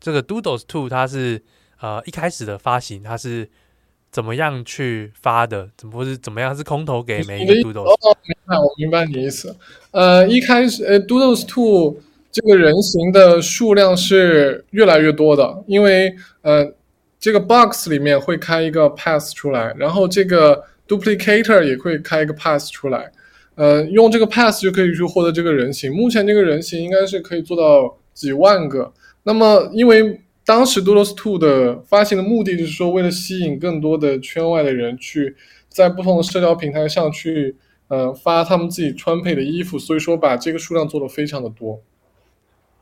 [0.01, 1.43] 这个 Doodles Two 它是？
[1.81, 3.49] 呃，一开始的发行它是
[4.11, 5.69] 怎么样去发的？
[5.77, 7.85] 怎么是怎么样是空投给每一个 Doodles？
[7.85, 9.55] 哦，明白，我明白你的意思。
[9.91, 12.01] 呃，一开始呃，Doodles Two
[12.33, 16.73] 这个人形的数量是越来越多的，因为呃，
[17.21, 23.13] 这个 Box 里面会开一个 Pass 出来，然后这个 Duplicator 也会开一个 Pass 出来。
[23.57, 25.93] 呃，用这个 Pass 就可以去获得这个人形。
[25.93, 28.93] 目前这个人形应该是可以做到几万个。
[29.25, 35.37] 那么因为当时 Doodles 2的发行的目的就是说，为了吸引更多的圈外的人去
[35.69, 37.55] 在不同的社交平台上去，
[37.89, 41.83] 呃，发他们自己穿配的衣服，所以说把这个数量做得非常的多。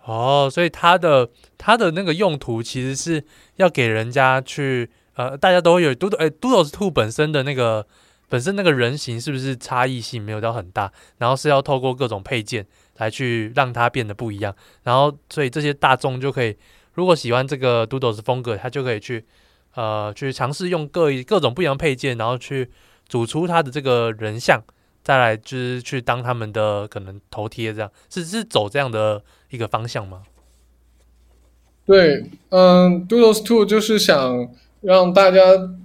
[0.04, 3.24] 哦，所以它的它的那个用途其实是
[3.56, 7.84] 要给人家去，呃，大家都会有 Doodles，哎，Doodles 2本身的那个
[8.28, 10.92] 本身那个人形是不是差异性没有到很大？
[11.18, 12.64] 然后是要透过各种配件
[12.98, 16.56] 来去让它变得不一样，然后所以这些大众就可以。
[16.96, 19.22] 如果喜欢这个 Doodles 风格，他就可以去，
[19.74, 22.70] 呃，去尝试用各各种不一样配件，然后去
[23.06, 24.62] 组出他的这个人像
[25.02, 30.22] 再来就是去当他们的可能头贴，这样是是走这样的一个方向吗？
[31.84, 34.48] 对，嗯，Doodles Two 就是想
[34.80, 35.40] 让大家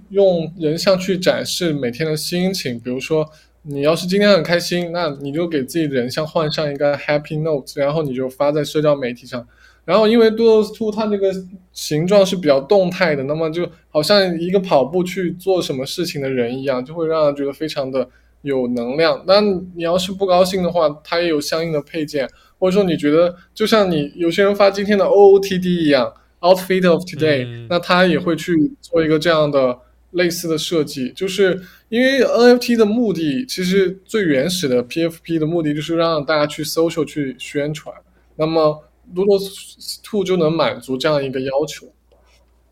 [0.08, 9.46] 用人像去展示每天的心情，比如说你要是今天很开心，那你就给自己的人像换上一个 Happy Note，然后你就发在社交媒体上。
[9.84, 11.32] 然后因为 Doodles 2它这个
[11.72, 18.08] 形状是比较动态的，那么就好像一个跑步去做什么事情的人一样，就会让人觉得非常的
[18.42, 19.22] 有能量。
[19.26, 19.40] 那
[19.74, 22.28] 你要是不高兴的话，它也有相应的配件。
[22.58, 29.76] 或者说你觉得就像你有些人发今天的 OOTD 一样，Outfit of Today，那他也会去做一个这样的
[30.12, 37.92] 类似的设计，就是因为 NFT 的目的其实最原始的 PFP 的目的就是让大家去 social 去宣传，
[38.36, 41.92] 那么 Doodles 2就能满足这样一个要求。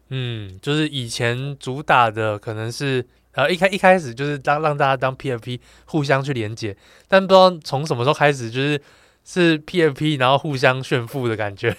[0.09, 6.77] 嗯，就是以前主打的可能是呃一开一开始就是当让大家当 PFP 互相去连接，
[7.09, 8.81] 但不知道从什么时候开始就是。
[9.23, 11.77] 是 PFP，然后互相炫富的感觉。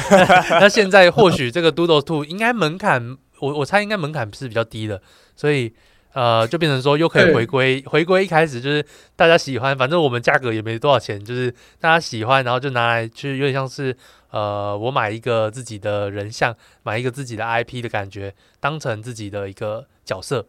[0.60, 5.00] 那现在或许这个 Doodles 2应该门槛，我我猜应该门槛是比较低的，
[5.34, 5.72] 所以
[6.12, 8.84] 呃，就变成说又可以回归回归一开始就是
[9.16, 13.96] 大家喜欢，反正我们价格也没多少钱，就是大家喜欢，然后就拿来去有点像是
[14.30, 20.46] 呃，我买一个自己的人像，买一个自己的 IP 的感觉，当成自己的一个角色。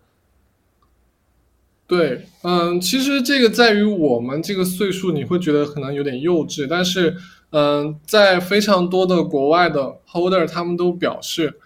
[1.85, 7.15] 对，嗯，其实这个在于我们这个岁数，你会觉得可能有点幼稚，但是，
[7.51, 11.59] 嗯，在非常多的国外的 holder，他们都表示，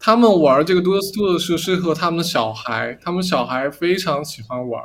[0.00, 4.82] 他们玩这个 Doodles 2的时候适合他们小孩，他们小孩非常喜欢玩，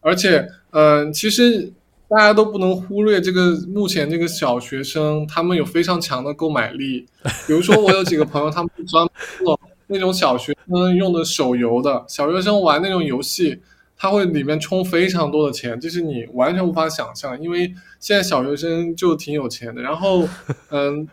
[0.00, 1.72] 而且，嗯，其实
[2.06, 7.06] 大家都不能忽略这个目前这个小学生，他们有非常强的购买力，
[7.46, 13.60] 比如说我有几个朋友，他们专门做那种小学生用的手游的，小学生玩那种游戏。
[14.00, 17.66] 他会里面充非常多的钱，这是你完全无法想象，因为
[17.98, 19.82] 现在小学生就挺有钱的。
[19.82, 20.22] 然后，
[20.70, 21.08] 嗯，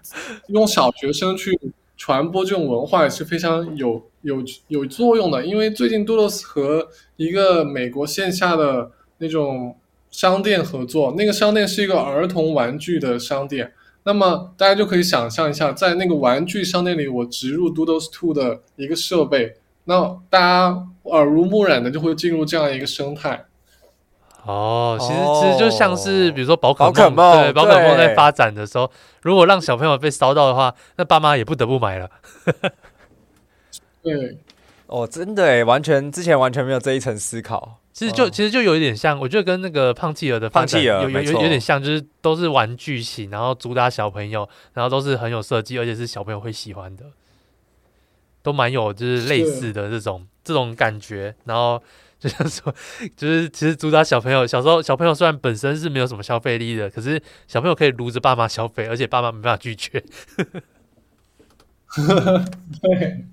[0.50, 1.60] 用小学生去
[1.98, 5.46] 传播这种文化也是非常有有有作用的。
[5.46, 9.78] 因为最近 Doodles 和一个美国线下的那种
[10.12, 13.74] 商店合作，那个商店是一个儿童玩具的商店。
[14.04, 19.56] 那么大家就可以想象一下，在那个玩具商店里，我植入 Doodles 2的一个设备。
[19.86, 23.46] 那大家耳濡目染的就会进入这样一个生态。
[24.46, 28.90] 哦，其实其实就像是比如说宝可梦，对，宝可梦在发展的时候，
[29.24, 32.10] 如果让小朋友被烧到的话，那爸妈也不得不买了。
[34.04, 34.38] 嗯，
[34.88, 37.80] 哦，真的诶，完全之前完全没有这一层思考。
[37.92, 47.06] 其实就其实就有一点像，我觉得跟那个胖企鹅的胖企鹅有有有点像，就是都是玩具型，然后主打小朋友，然后都是很有设计，而且是小朋友会喜欢的。
[48.44, 51.82] 都蛮有，就是类似的这种这种感觉，然后
[52.20, 52.74] 就像说，
[53.16, 60.02] 就是其实主打小朋友，小时候小朋友虽然本身是没有什么消费力的，可是小朋友可以撸着爸妈消费，而且爸妈没办法拒绝。
[62.82, 63.26] 对。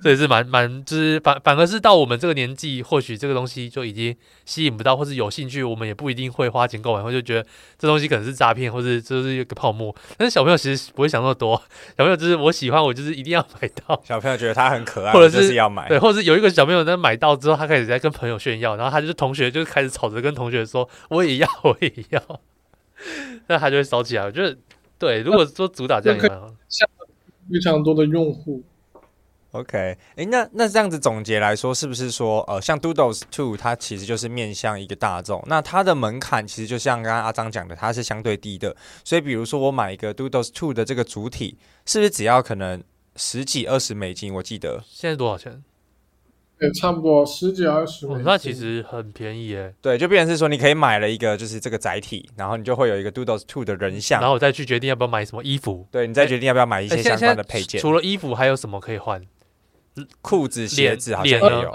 [0.00, 7.44] 所以是蛮蛮，就是反反而是到我们这个年纪，或许这个东西就已经吸引不到，或是有兴趣，我们也不一定会花钱购买，或就觉得
[7.76, 9.94] 这东西可能是诈骗，或者就是一个泡沫。
[10.16, 11.60] 但是小朋友其实不会想那么多，
[11.96, 14.00] 小朋友就是我喜欢，我就是一定要买到。
[14.04, 22.40] 小朋友觉得他很可爱， 或者是，是要买，对，或者是有一个小朋友在买到之后，他开始在跟朋友炫耀，然后他就是同学就开始吵着跟同学说我也要，我也要，
[23.48, 24.24] 那他就会烧起来。
[24.24, 24.56] 我觉得
[24.98, 26.88] 对，如果说主打这样的话，像
[27.50, 28.62] 非常多的用户。
[29.52, 38.76] OK，哎，那那这样子总结来说，是不是说，呃，像 Doodles Two 它其实就是面向一个大众，那它的门槛其实就像刚刚阿张讲的，它是相对低的。
[39.02, 41.56] 所以，比如说我买一个 Doodles Two 的这个主体，
[41.86, 42.82] 是不是只要可能
[43.16, 44.34] 十几二十美金？
[44.34, 45.64] 我记得现在多少钱？
[46.60, 48.24] 也差不多十几二十美金。
[48.24, 49.72] 那其实很便宜耶。
[49.80, 55.86] 对，就变成是说，你可以买了一个就是这个载体，然后你就会有一个 Doodles Two 的人像，然后我再去决定要不要买什么衣服。
[55.90, 57.80] 对，你再决定要不要买一些相关的配件。
[57.80, 59.24] 除了衣服，还有什么可以换？
[60.20, 61.72] 裤子、鞋子好像也有，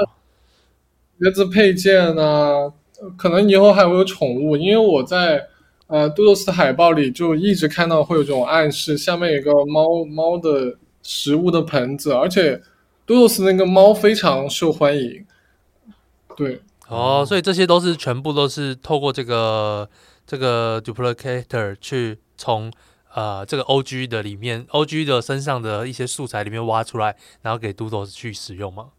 [1.19, 2.71] 鞋子配件呢，
[3.17, 5.47] 可能以后还会有宠物，因为我在
[5.87, 12.61] 呃 Doodles 的海报里就一直看到会有这种暗示，下面有个猫猫的食物的盆子，而且
[13.07, 15.25] Doodles 那个猫非常受欢迎。
[16.35, 19.89] 对，哦，所以这些都是全部都是透过这个
[20.25, 22.71] 这个 duplicator 去从。
[23.13, 28.89] 呃，这个 O G 的里面，O G 的身上的一些素材里面挖出来，然后给 Doodles 去使用吗？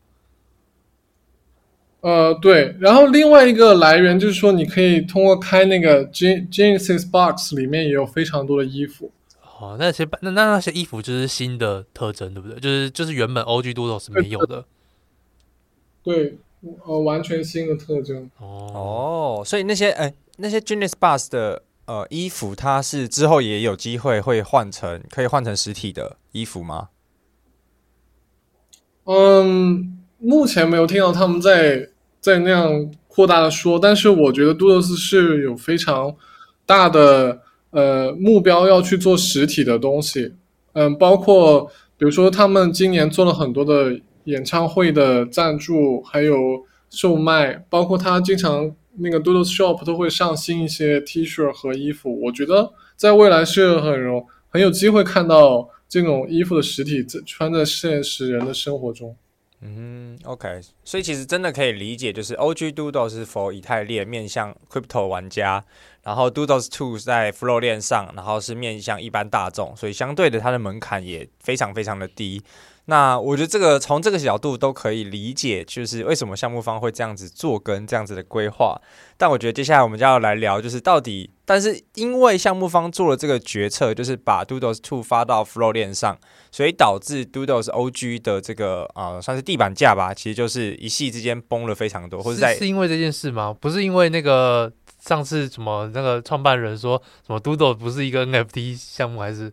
[2.00, 2.76] 呃，对。
[2.78, 9.10] 然后另外一个来源就是说，你可以通过开那个 Genesis Box 里面也有非常多的衣服。
[9.58, 12.60] 哦，那些那那那些衣服就是新的特征，对不对？
[12.60, 14.64] 就是就是原本 O G Doodles 没有的。
[16.02, 16.36] 对，
[16.84, 18.30] 呃完全新的特征。
[18.38, 26.89] 哦，所以那些哎那些 Genius Bus 的呃衣服，它是之后也有机会会换成可以换成实体的衣服吗？
[29.05, 36.16] 嗯，目前没有听到他们在在那样扩大的说，但是我觉得 Doodles 是有非常
[36.64, 40.35] 大的呃目标要去做实体的东西。
[40.72, 52.20] 嗯，包括比如说他们今年做了很多的演唱会的赞助，还有售卖，包括他经常那个 Doodle Shop 都会上新一些 T 恤和衣服。
[52.22, 55.70] 我觉得在未来是很容很有机会看到。
[55.86, 59.14] 这种衣服的实体在穿在现实人的生活中，
[59.61, 65.64] 嗯，OK，所以其实真的可以理解，就是 OG Doodle 是否以太链面向 Crypto 玩家，
[66.05, 72.42] 然后 Doodles Two 在 Flow 链上，然后是面向一般大众，所以相对的它的门槛也非常非常的低。
[72.86, 78.78] 那我觉得这个从这个角度都可以理解，就是为什么项目方会这样子做跟这样子的规划。
[79.16, 86.18] 但我觉得接下来我们就要来聊，就是到底，但是因为项目方做了这个决策，就是把 Doodles Two 发到 Flow 链上，
[86.52, 93.57] 所以导致 Doodles OG 的这个、呃、算是地板价吧，其实就是一夕之间崩了非常多，或者在，是因为这件事吗？
[93.59, 94.70] 不是因为那个
[95.05, 99.52] 上次什么那个创办人说什么 Doodle 不是一个 NFT 项目，还是？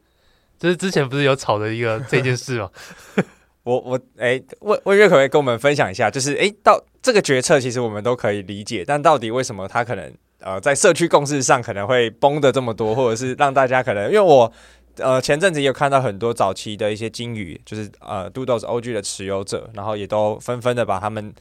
[0.57, 2.69] 就是之前不是有炒的一个这件事吗？
[3.63, 6.09] 我我哎，问问月可不可以跟我们分享一下？
[6.09, 14.51] 就是哎，到这个决策其实我们都可以理解，但到底为什么他可能呃在社区共识上可能会崩的这么多，或者是让大家可能因为我
[14.97, 21.33] 呃前阵子也有看到很多早期的一些鲸鱼，就是呃 Doodles OG 的持有者，然后也都纷纷的把他们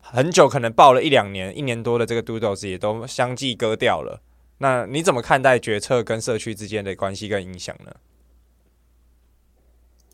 [0.00, 4.20] 很久可能抱了一两年、一年多的这个 Doodles 也都相继割掉了。
[4.58, 7.92] 那你怎么看待决策跟社区之间的关系跟影响呢？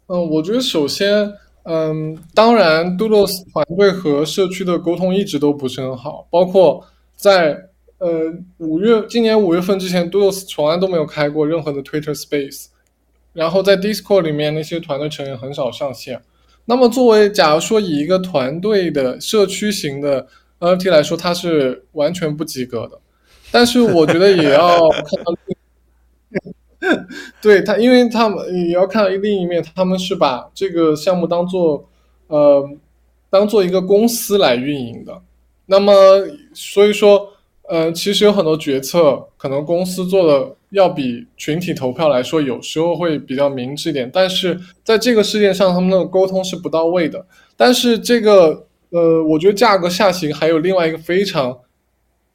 [0.06, 1.34] 嗯，我觉得首先，
[1.64, 6.84] 嗯，当然，Doodles 团队和社区的沟通一直都不是很好，包括
[7.14, 12.68] 在呃五月，今年五月份之前，Doodles 从来都没有开过任何的 Twitter Space，
[13.34, 16.22] 然后在 Discord 里面那些团队成员很少上线。
[16.70, 20.28] 那么作为假如说以一个团队的社区型的
[20.60, 23.00] NFT 来说，它是完全不及格的。
[23.50, 25.34] 但是我觉得也要 看到。
[27.42, 31.88] 对他，因为他们也要看到另一面，他们是把这个项目当做
[32.28, 32.70] 呃
[33.28, 35.20] 当做一个公司来运营的。
[35.66, 35.92] 那么
[36.54, 37.32] 所以说，
[37.70, 44.10] 呃，其实有很多决策可能公司做的要比群体投票来说，有时候会比较明智一点。
[44.12, 47.24] 但是在这个事件上，他们的沟通是不到位的。
[47.56, 51.56] 但是这个呃，我觉得价格下行还有另外一个非常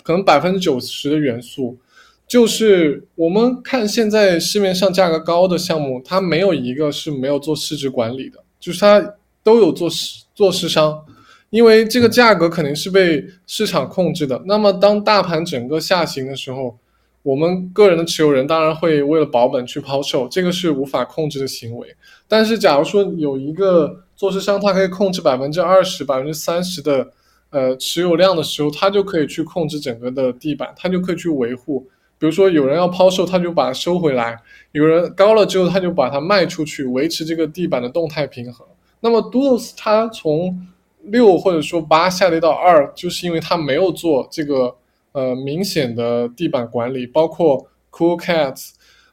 [0.04, 1.78] 可能百分之九十的元素。
[2.26, 11.06] 就是我们看现在市面上价格高的项目，它没有一个是没有做市值管理的，就是它都有做市做市商，
[11.56, 14.44] 因为这个价格肯定是被市场控制的。
[14.46, 16.78] 那么当大盘整个下行的时候，
[17.24, 21.96] 我们个人的持有人当然会为了保本去抛售，这个是无法控制的行为。
[22.28, 27.08] 但是假如说有一个做市商，他可以控制百分之二十、百分之三十的
[27.52, 31.88] 呃持有量的时候，他就可以去控制整个的地板，他就可以去维护。
[32.20, 34.36] 比如说有人要抛售，他就把它收回来；
[34.74, 38.68] 有人高了之后，他就把它卖出去，维持这个地板的动态平衡。
[39.00, 40.68] 那么 Doodles 它从
[41.06, 44.76] 六或者说八下跌到二，就是因为它没有做这个
[45.14, 48.72] 呃明显的地板管理，包括 Cool Cats，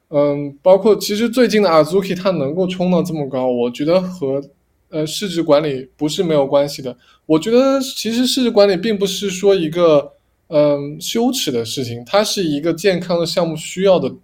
[0.09, 4.43] 嗯，包括其实最近的 Azuki 它能够冲到这么高，我觉得和
[4.91, 6.97] 呃市值管理不是没有关系的。
[7.27, 10.13] 我觉得其实市值管理并不是说一个。
[10.55, 14.15] 嗯，羞耻的事情，它是一个健康的项目需要的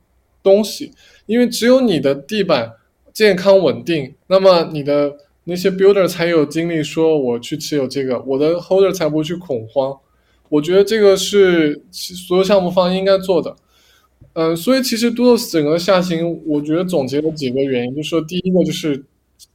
[0.42, 0.92] 东西，
[1.24, 2.70] 因为只有你的地板
[3.14, 5.16] 健康稳定，那么你的
[5.49, 9.96] 那些 builder 才有精力说我去持有这个，我的 holder 才不会去恐慌。
[10.51, 13.57] 我觉得这个是所有项目方应该做的。
[14.34, 19.03] 嗯，所以其实 Doodles 整个下行，我觉得总结了几个原因，就是说第一个就是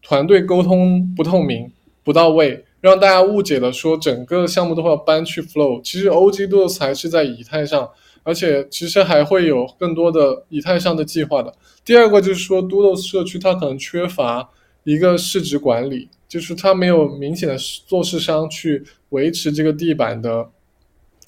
[0.01, 1.71] 团队沟通不透明、
[2.03, 2.65] 不到位。
[2.81, 7.89] 让大家误解了，说整个项目都会要搬去 Flow，其实 OG Doodles 还是在以太上，
[8.23, 11.53] 而且其实还会有更多的以太上的计划的。
[11.85, 14.49] 第二个就是说，Doodles 社区它可能缺乏
[14.83, 17.57] 一个市值管理，就是它没有明显的
[17.87, 20.49] 做市商去维持这个地板的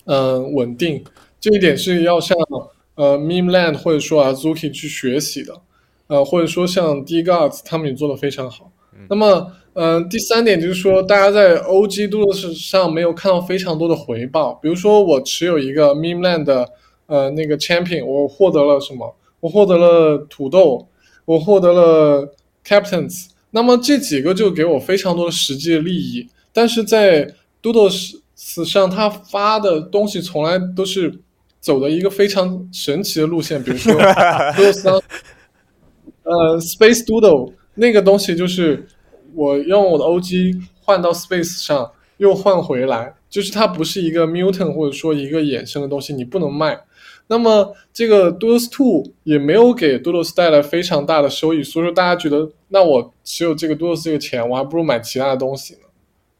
[0.05, 1.03] 嗯、呃、稳定，
[1.39, 2.37] 这一点是要向
[2.95, 5.61] 呃 Meme Land 或者说 Azuki 去学习的，
[6.07, 8.71] 呃或者说像 DeGods 他们也做的非常好。
[8.93, 9.51] 嗯、那么。
[9.77, 14.53] 嗯，第三点就是说，大家在 OG Doodles 上没有看到非常多的回报。
[14.63, 16.69] 比如说，我持有一个 Meme Land 的
[17.07, 19.13] 呃那个 Champion，我获得了什么？
[19.41, 20.87] 我获得了土豆，
[21.25, 22.33] 我获得了
[22.65, 23.25] Captains。
[23.55, 26.27] 那么这几个就给我非常多的实际的利益。
[26.51, 27.33] 但是在
[27.63, 31.21] Doodles 上，他发的东西从来都是
[31.61, 33.93] 走的一个非常神奇的路线，比如说
[34.59, 35.01] Doodle
[36.23, 38.85] 呃，Space Doodle 那个东西就是
[39.33, 46.81] 我用我的 OG 换到 Space 上，又换回来，就是它不是一个 mutant 或者说一个衍生的东西，你不能卖。
[47.27, 55.79] 那么这个 Doodles 2也没有给 Doos 带来非常大的收益，所以说大家觉得，那我持有这个 Doos 这个钱，我还不如买其他的东西呢。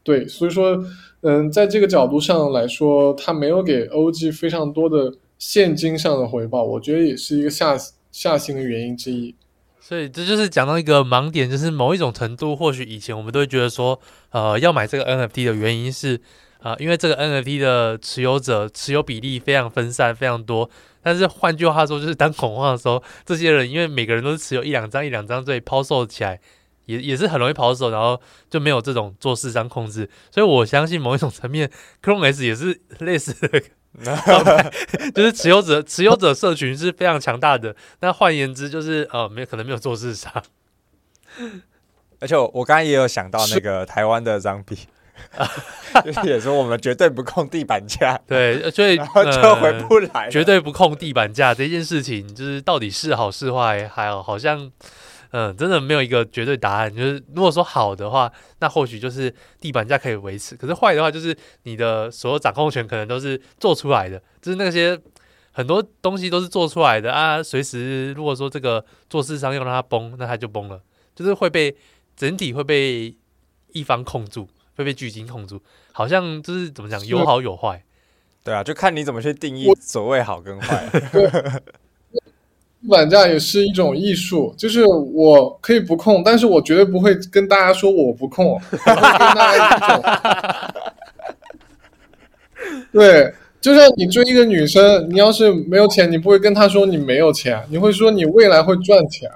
[0.04, 0.86] 对，所以说，
[1.22, 7.76] 嗯，在这个角度上来说，它没有给 OG 非常多的现金上的回报，我觉得也是一个下
[8.12, 9.34] 下行的原因之一。
[9.82, 14.00] 所以这就是讲到一个盲点，就是某一种程度，或许以前我们都会觉得说，
[14.32, 16.20] 呃，要买这个 NFT 的原因是，
[16.66, 20.68] 呃，因为这个 NFT 的持有者持有比例非常分散，非常多。
[21.04, 26.40] 但是换句话说，就是当恐慌的时候，这些人因为每个人都是持有一两张、一两张，所以抛售起来
[26.88, 30.10] 也也是很容易抛售，然后就没有这种做市商控制。
[30.32, 31.70] 所以我相信某一种层面
[32.02, 33.62] ，Chrome S 也是类似的。
[35.14, 37.76] 就是持有者持有者社群是非常强大的。
[38.00, 40.44] 那换言之，就是呃，没有可能没有做市场。
[42.20, 44.76] 而且我我刚刚也有想到那个台湾的张币，
[46.04, 48.20] 就是也说我们绝对不控地板价。
[48.28, 54.72] 对，所以然后就回不来、呃，绝对不控地板价这件事情，就是到底是好是坏，还有好像。
[55.32, 56.96] 嗯，真的没有一个绝对答案。
[56.96, 64.98] 就是如果说好的话，那或许就是地板价可以维持；可是坏的话，就是你的所有掌控权可能都是做出来的，就是那些
[65.52, 67.44] 很多东西都是做出来的啊。
[67.44, 70.82] 随时如果说这个做市商要让它崩，那它就崩了，
[71.14, 71.76] 就是会被
[72.16, 73.14] 整体会被
[73.74, 75.62] 一方控住，会被巨鲸控住。
[75.92, 77.84] 好像就是怎么讲，有好有坏。
[78.44, 80.88] 对啊，就看你怎么去定义所谓好跟坏。
[82.82, 90.04] 地板价也是一种艺术，就是我可以不控，但是我绝对不会跟大家说我不控，我会跟大家一种。
[92.92, 99.32] 对，就像你追一个女生，你要是没有钱，你不会跟她说你没有钱，你会说你未来会赚钱。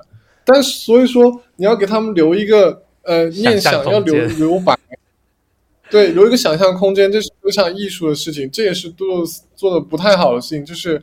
[0.45, 4.77] 但是所以说，你要给他们留一个呃念想，要留留白，
[5.89, 9.05] 对，有一个想象空间，这是非常艺术的事情，这也是杜
[9.55, 11.01] 做的不太好的事情，就是。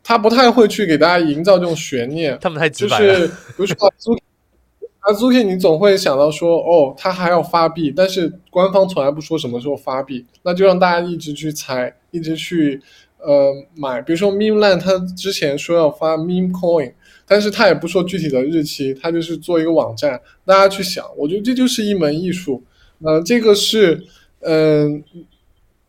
[0.00, 3.14] 他不太会去给大家营造这种悬念，他们太直白了。
[3.14, 12.80] 就是比如说 Azuki，Azuki，你总会想到说，哦，他还要发币，但是官方从来不说什么时候发币，那就让大家一直去猜，一直去
[13.18, 14.00] 呃买。
[14.00, 16.94] 比如说 Meme Land，他之前说要发 Meme Coin，
[17.26, 21.04] 但是他也不说具体的日期，他就是做一个网站，大家去想。
[21.18, 22.62] 我觉得这就是一门艺术，
[23.02, 24.02] 呃，这个是
[24.40, 25.24] 嗯、呃、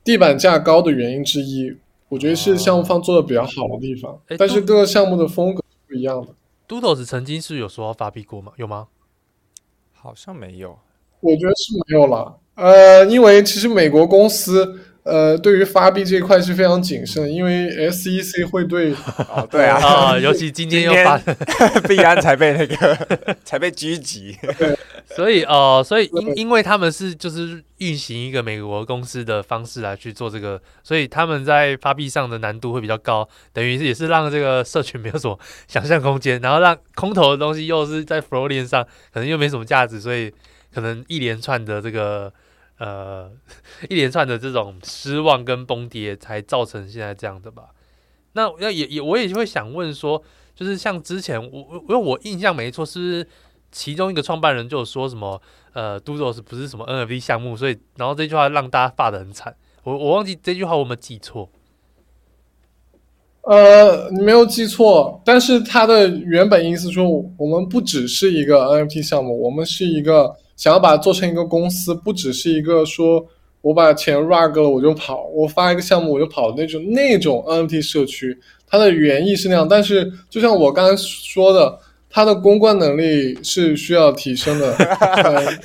[0.04, 1.76] 地板价高的原因之一。
[2.10, 6.34] 我觉得是项目方做的比较好的地方，哦、但是各个项目的风格不一样的。
[6.68, 8.52] Doodles 曾经是有说要发币过吗？
[8.56, 8.88] 有吗？
[9.94, 10.80] 好像没有。
[11.20, 12.40] 我觉得是没有了。
[12.56, 14.80] 呃，因为其实美国公司
[15.10, 18.94] 呃对于发币这一块是非常谨慎，因为 SEC 会对。
[19.28, 21.18] 哦，对啊，啊、哦，尤其今天又发
[21.88, 24.38] 币安才被那个才被狙击。
[25.16, 35.38] 所以哦，所以因因为他们是就是运行一个美国公司的方式来去做这个，所以他们在发币上的难度会比较高，等于是也是让这个社群没有什么
[35.68, 40.32] 想象空间，然后让空投的东西又是在 flow 链上可能又没什么价值，所以
[40.72, 42.32] 可能一连串的这个
[42.80, 43.32] 呃
[43.90, 47.70] 一连串的这种失望跟崩跌才造成现在这样的吧。
[48.34, 50.22] 那要也也我也会想问说，
[50.56, 53.28] 就是像之前我我因为我印象没错是。
[53.72, 55.40] 其中一个创办人就说什么，
[55.74, 59.56] 呃，Doodles 不是什么 NFT 项目，所以然后这句话让大家发的很惨。
[59.84, 61.48] 我我忘记这句话我有没有记错？
[63.44, 67.08] 呃，你没有记错，但是他的原本意思说，
[67.38, 73.26] 我们不只是一个 NFT 项目，我们是一个想要把它做成一个公司，不只是一个说
[73.62, 78.38] 我把钱 rug 了我就跑，我发一个项目我就跑的那种那种 NFT 社区。
[78.68, 81.80] 它的原意是那样，但是就像我刚才说的。
[82.12, 84.76] 他的公关能力是需要提升的。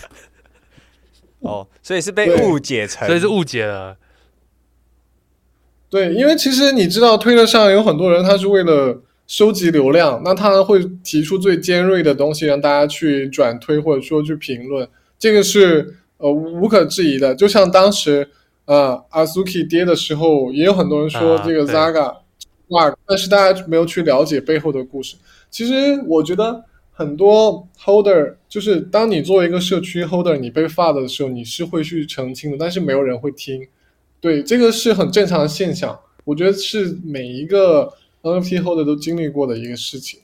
[1.41, 3.97] 哦，所以是被误解成，所以是误解了。
[5.89, 17.35] 对，因为其实你知道，推特上有很多人，他是为了收集流量，那他会提出最尖锐的东西，让大家去转推或者说去评论，这个是呃无可置疑的。
[17.35, 18.29] 就像当时
[18.67, 22.17] 呃 Azuki 跌的时候，也有很多人说这个 Zaga
[22.69, 25.17] 哇、啊，但是大家没有去了解背后的故事。
[25.51, 33.67] 其实我觉得很多 holder 就是当你作为一个社区 holder，你被 FUD 的时候，你是会去澄清的，但是没有人会听。
[34.21, 35.99] 对，这个是很正常的现象。
[36.25, 37.93] 我觉得是每一个
[38.25, 40.21] NFT holder 都经历过的一个事情。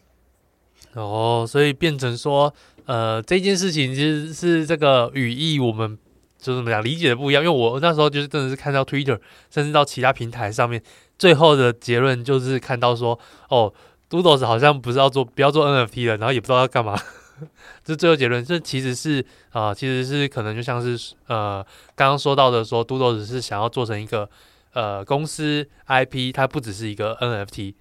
[0.95, 2.53] 哦，所以变成说，
[2.87, 5.97] 呃，这件事情其实是这个语义，我们
[6.39, 7.45] 就怎么讲理解的不一样。
[7.45, 9.21] 因为我那时候就是真的是看到 Twitter，
[9.51, 10.83] 甚至到其他平台上面，
[11.17, 13.17] 最后的结论就是看到说，
[13.51, 13.73] 哦
[14.09, 16.99] ，Doodles 好像不是要做不要做 NFT 了，然后也不知道要干嘛。
[17.85, 24.29] 这最后结论，这其实是啊、其实是可能就像是呃刚刚说到的说，Doodles 是想要做成一个
[24.73, 27.75] 呃公司 IP，它不只是一个 NFT，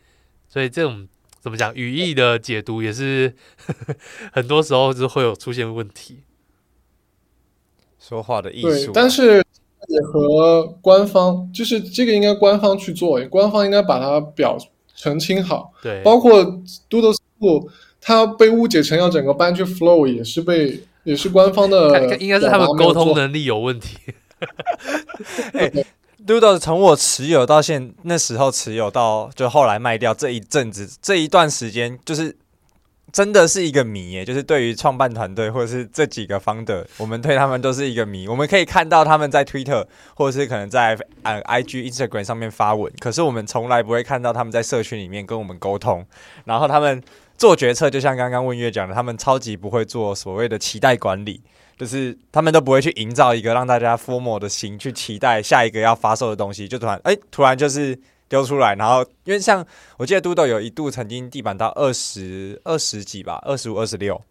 [0.49, 1.07] 所以这种
[1.39, 3.33] 怎么讲语义的解读也是
[3.67, 3.95] 呵呵
[4.33, 6.23] 很多时候是会有出现问题。
[7.99, 9.43] 说话的艺术、但是
[9.87, 14.57] 也和官方就是这个应该官方去做，官方应该把它表
[14.95, 15.71] 澄清好。
[15.81, 16.43] 对，包括
[16.89, 17.17] Doodles
[18.01, 23.97] 它被误解成要整个搬去 Flow，也是被也是官方的，应该是他们沟通能力有问题。
[25.53, 25.85] 欸、
[26.25, 32.35] Doodle 从我持有到现那时候持有到就后来卖掉这一阵子这一段时间，就是
[33.11, 34.25] 真的是一个谜耶。
[34.25, 38.27] 就是对于创办团队或者是这几个 founder，我们对他们都是一个谜。
[38.27, 46.05] 我们可以看到他们在 Twitter 或者是可能在呃 IG、Instagram 上面发文，可是我们从来不会看到他们在社群里面跟我们沟通，
[46.45, 47.01] 然后他们。
[47.39, 51.41] 做决策就像刚刚问月讲的，他们超级不会做所谓的期待管理，
[51.79, 59.65] 就是他们都不会去营造一个让大家 FOMO 的心去期待下一个要发售的东西，就突然哎、突然就是丢出来，然后因为像
[59.95, 64.21] 我记得 Dodo 有一度曾经地板到二十二十几吧，二十五、二十六，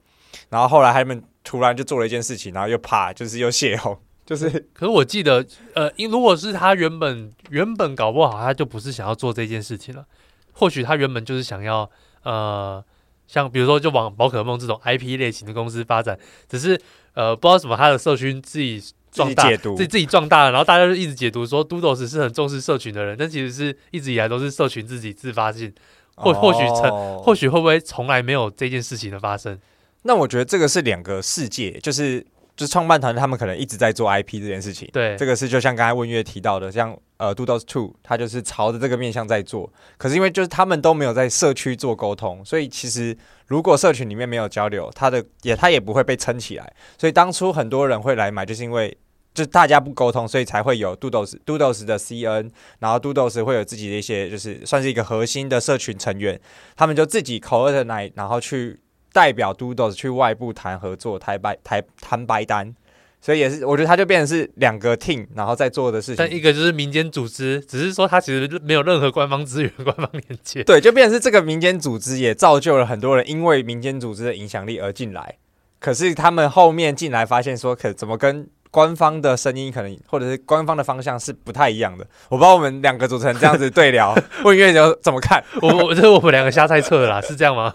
[0.51, 4.51] 然后后来他们突然就做了一件事情，然后又啪，就是又泄洪，就是。
[4.75, 5.43] 可是我记得，
[5.73, 10.05] 呃，因如果是他原本原本搞不好，他就不是想要做这件事情了，
[10.53, 11.91] 或许他原本就是想要
[12.25, 12.85] 呃。
[13.27, 16.19] 像比如说，就往宝可梦这种 IP 类型的公司发展，
[16.49, 16.81] 只是
[17.19, 25.73] 呃不知道什么，他的社群自己壮大，自己自己壮大了，然后大家就一直解读说，Doodles 是很重视社群的人，但其实是一直以来都是社群自己自发性，
[26.15, 29.59] 或或许成，或许会不会从来没有这件事情的发生？
[30.03, 32.25] 那我觉得这个是两个世界，就是。
[32.59, 34.91] 就是创办团队，他们可能一直在做 IP 这件事情。
[34.93, 39.73] 对，这个是就像刚才问月提到的，像呃 Doodles Two，他就是朝着这个面向在做。
[39.97, 46.73] 可是因为就是他们都没有在社区做沟通，所以其实如果社群里面没有交流，他的也他也不会被撑起来。
[46.99, 48.99] 所以当初很多人会来买，就是因为
[49.33, 52.51] 就大家不沟通，所以才会有 Doodles Doodles 的 CN，
[52.81, 56.41] 然后 Doodles 会有自己的一些就是算是一个核心的社群成员，
[56.75, 58.81] 他们就自己 coordinate，然后去。
[59.13, 62.75] 代表 Doodles 去外部谈合作，谈白谈谈白单，
[63.21, 66.17] 所以也是我觉得他就变成是两个 team，然后在做的事情。
[66.17, 70.63] 但一个就是民间组织，只是说他其实没有任何官方资源、官方连接。
[70.63, 75.37] 对，就变成是这个民间组织也造就了很多人因为民间组织的影响力而进来。
[75.81, 82.07] 可是他们后面进来发现说，可怎么跟官方的声音可能或者是官方的方向是不太一样的。
[82.29, 85.43] 我不知道我们两个组成这样子对聊，问月球怎么看？
[85.63, 87.75] 我我这是我们两个瞎猜测的啦，是这样吗？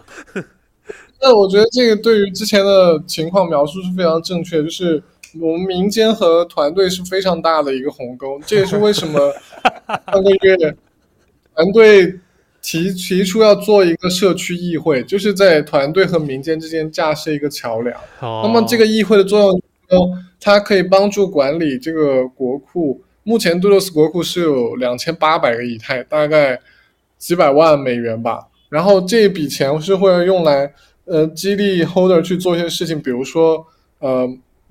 [1.26, 5.02] 那我觉得这个对于之前的情况描述是非常正确，就是
[5.40, 9.32] 我们民间和团队是非常大的一个鸿沟，这也是为什么
[10.12, 10.54] 上个月
[11.54, 12.20] 团队
[12.60, 17.98] 提提出要做一个社区议会，就是在团队和民间之间架设一个桥梁。
[18.20, 23.00] 那么这个议会的作用，它可以帮助管理这个国库。
[23.22, 26.60] 目前 Doodles 国库是有两千八百个以太，大概
[27.16, 28.48] 几百万美元吧。
[28.68, 30.74] 然后这笔钱是会用来。
[31.06, 33.66] 呃，激励 holder 去做一些事情，比如说，
[33.98, 34.26] 呃，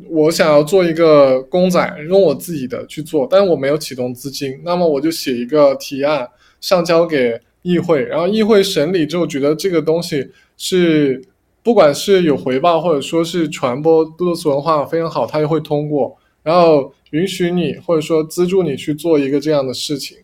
[0.10, 6.28] 我想要做一个公仔，用我自己的去做，但是我没有启动资金，那么我就写一个提案
[6.60, 10.28] 上交给议会，然后议会审理之后觉得这个东西
[10.58, 11.24] 是
[11.62, 20.18] 不管是有回报或者说是传播 Doodles 文化非常好，它就会通过，然后允许你或者说资助你去做一个这样的事情，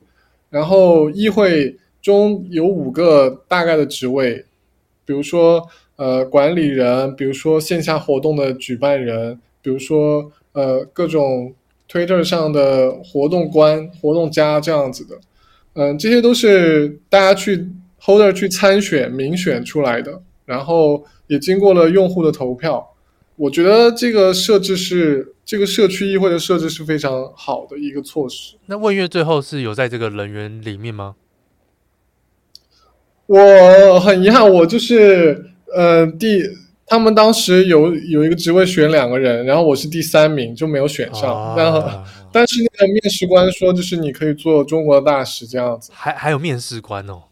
[0.49, 4.43] 然后议会中有五个大概的职位，
[5.05, 5.67] 比如说。
[5.99, 11.53] 呃，管理人，比如说线下活动的举办人，比如说呃各种
[11.91, 15.19] Twitter 上的活动官、活动家这样子的，
[15.73, 17.67] 嗯、呃，这些都是大家去
[18.01, 22.95] Holder 去参选、民选出来的，然后也经过了用户的投票。
[23.35, 28.55] 我觉得这个设置是这个社区议会的设置是非常好的一个措施。
[28.67, 31.15] 那问月最后是有在这个人员里面吗？
[33.25, 35.48] 我很遗憾，我就是。
[35.75, 36.41] 呃，第
[36.85, 41.31] 他们当时有有一个职位选两个人，然后我是第三名，就没有选上。
[41.31, 41.83] 啊、然后，
[42.33, 45.91] 但是那个面试官说，就是你可以做中国的大使这样子。
[45.93, 47.23] 还还有面试官哦？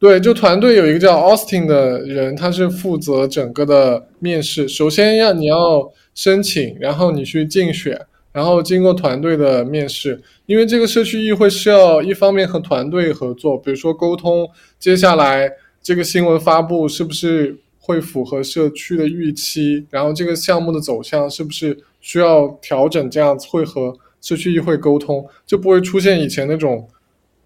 [0.00, 4.68] 对，就团队有一个叫 Austin 的人，他是负责整个的面试。
[4.68, 7.98] 首先要你要申请，然后你去竞选，
[8.32, 10.20] 然后经过团队的面试。
[10.46, 14.50] 因为这个社区议会是要一方面和团队合作，比如说沟通
[14.80, 15.48] 接下来。
[15.84, 19.86] 这个新闻发布是不是会符合社区的预期？
[19.90, 26.88] 然后这个项目的走向是不是需要调整，这样会和社区议会沟通，就不会出现以前那种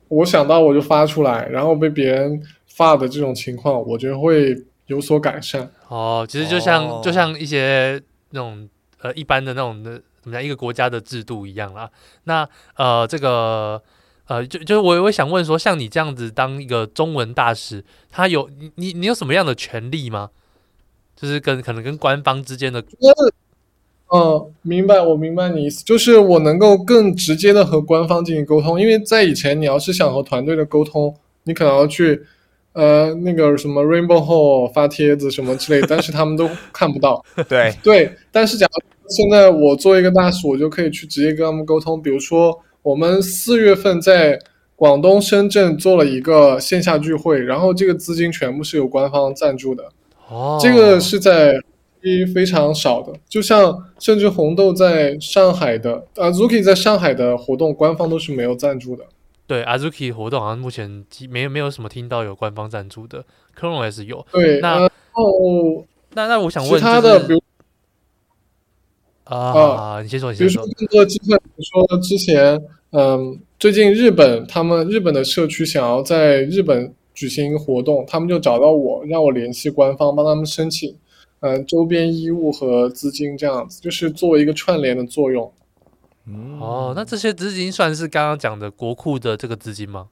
[0.06, 5.68] 我想到我就发出来，然后被别人发的这种情况，我觉得会有所改善。
[5.88, 8.68] 哦，其实就像、就像一些那种
[9.00, 11.90] 呃一般的那种的怎么讲，一个国家的制度一样啦。
[12.22, 13.82] 那呃这个。
[14.28, 20.30] 呃，就就是我我想问说，像你这样子当一个中文大使，他有你你你有什么样的权利吗？
[21.16, 22.84] 就是跟可能跟官方之间的，
[24.14, 32.22] 嗯，明白，我明白你意思，就是我能够更直接的和官方进行沟通，因为在以前，你要是想和团队的沟通，你可能要去
[32.74, 37.24] 呃那个什么 Rainbow Hall 发帖子什么之类，但是他们都 看不到。
[37.48, 42.60] 对对，但是假如现在我作为一个大使，我就可以去直接跟他们沟通，比如说。
[42.82, 44.38] 我们四月份在
[44.76, 49.84] 广东深圳做了一个线下聚会，然后这个资金全部是由官方赞助的。
[50.28, 51.60] 哦，这个是在
[52.32, 59.04] 非常少的，就像甚至红豆在上海的呃，Zuki 在上海的活动，官方都是没有赞助的。
[59.46, 63.24] 对，Azuki 活动好像目前没有没有什么听到有官方赞助的
[63.58, 64.24] ，Kron 也是有。
[64.30, 67.42] 对，那然后那那我想问，其他的比如。
[69.28, 70.64] 啊，你先说，你先说。
[70.64, 72.58] 比如说更多机会，比如说之前，
[72.92, 80.96] 嗯，最近日本他们日本的社区想要在日本举行活动，他们就找到我，让我联系官方，帮他们申请，
[81.40, 85.52] 嗯，周边衣物和资金这样子，就是作为一个串联的作用。
[86.26, 90.08] 嗯，哦，那这些资金算是刚刚讲的国库的这个资金吗？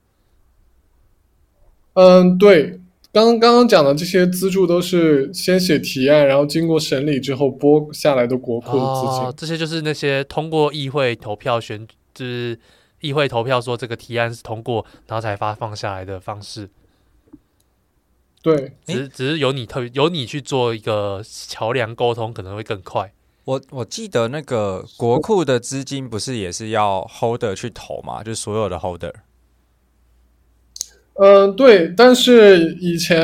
[1.95, 2.81] 嗯，对。
[3.13, 9.25] 刚刚刚讲的这些资助都是先写提案，然后经过审理之后拨下来的国库的资金。
[9.25, 12.59] 哦，这些就是那些通过议会投票选，就是
[13.01, 16.69] 议会投票说这个提案是通过，然后才发放下来的方式。
[18.43, 23.13] 对，只是只是由你特由你去做一个桥梁沟通，可能会更快。
[23.45, 29.13] 我我记得那个国库的资金不是也是要 holder 去投嘛，就是所有的 holder。
[31.19, 33.19] 嗯，对，但是以前，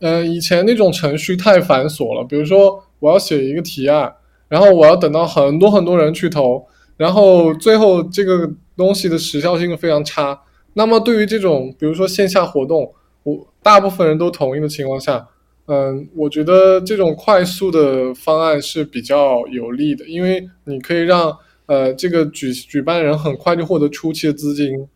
[0.00, 2.22] 嗯、呃，以前那种程序太繁琐了。
[2.24, 4.12] 比如说，我要写一个提案，
[4.48, 6.66] 然后我要等到很多很多人去投，
[6.98, 10.38] 然后最后这个东西的时效性非常差。
[10.74, 15.26] 那么，对于这种比如说线下活动，我大部分人都同意的情况下，
[15.66, 21.34] 嗯，我觉得这种快速的方案是比较有利的，因为你可以让
[21.66, 24.86] 呃这个举举办人很快就获得初期的资金，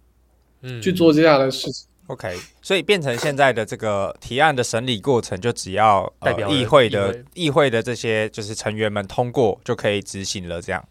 [0.62, 1.86] 嗯，去做接下来的事情。
[2.08, 10.86] OK，所以变成现在的这个提案的审理过程，就只要代表议会的议会的这些就是成员们通过就可以执行了，这样。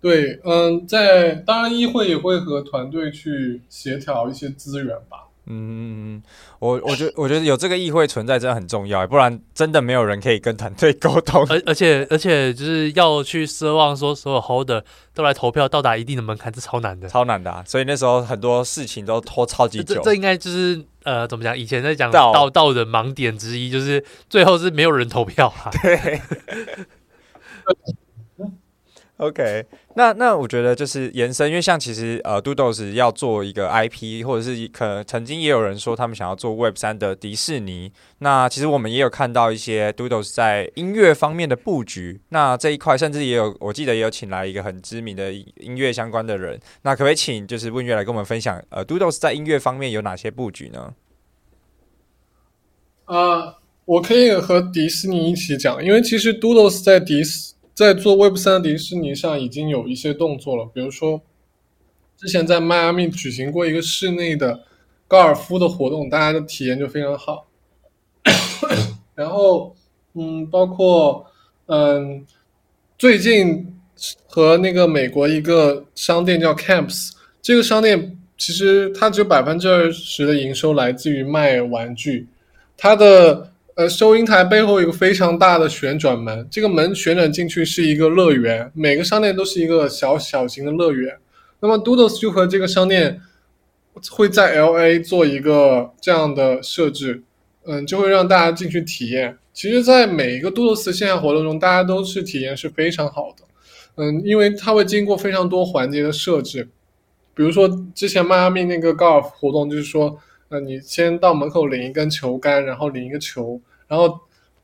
[0.00, 5.25] 对，嗯，在当然议会也会和团队去协调一些资源吧。
[5.48, 6.20] 嗯，
[6.58, 11.46] 我我觉得我觉得有这个议会存在真的很重要，不然真的没有人可以跟团队沟通。
[11.48, 14.82] 而而且而且就是要去奢望说所有 holder
[15.14, 17.62] 都来投票到达一定的门槛是超难的，超难的啊！
[17.66, 19.94] 所以那时候很多事情都拖超级久。
[19.94, 21.56] 这这应该就是呃怎么讲？
[21.56, 25.70] 以前在讲道道的盲点之一，就是最后是没有人投票啊。
[25.82, 26.20] 对。
[29.18, 29.64] OK，
[29.94, 37.90] 那那我觉得就是延伸，因为像其实呃，Doodles 要做一个 IP，或者是可能曾经也有人说他们想要做 Web 三的迪士尼。
[38.18, 42.20] 那其实我们也有看到一些 Doodles 在音乐方面的布局。
[42.28, 46.60] 那这一块甚至也有，我记得也有请来一个很知名的音乐相关的人。
[46.82, 50.92] 那可不可以请就是问月来跟我们分享，呃，Doodles 在音乐方面有哪些布局呢？
[53.06, 53.54] 啊、呃，
[53.86, 61.20] 我可以和迪士尼一起讲，因为其实 Doodles 在迪士在做 Web 三迪士尼上已经有一些动作了，比如说
[62.16, 64.62] 之前在迈阿密举行过一个室内的
[65.06, 67.46] 高尔夫的活动，大家的体验就非常好。
[69.14, 69.76] 然后，
[70.14, 71.26] 嗯，包括
[71.66, 72.24] 嗯，
[72.96, 73.78] 最近
[74.26, 77.12] 和那个美国一个商店叫 Camps，
[77.42, 82.26] 这个商店其实它只有百分之二十的营收来自于卖玩具，
[82.74, 83.52] 它的。
[83.76, 91.18] 呃，收银台背后有一个非常大的旋转门，这个门旋转进去是一个乐园，每个商店都是一个小小型的乐园。
[91.60, 93.20] 那么 Doodles 就和这个商店
[94.10, 97.22] 会在 LA 做一个这样的设置，
[97.66, 99.36] 嗯，就会让大家进去体验。
[99.52, 103.44] 其实，在每一个 Doodles 线下活动中，大家都是体验是非常好的，
[103.96, 106.66] 嗯，因为它会经过非常多环节的设置，
[107.34, 110.18] 比如说之前迈阿密那个高尔夫活动，就是说。
[110.48, 114.18] 那你先到门口领一根球杆，然后领一个球，然后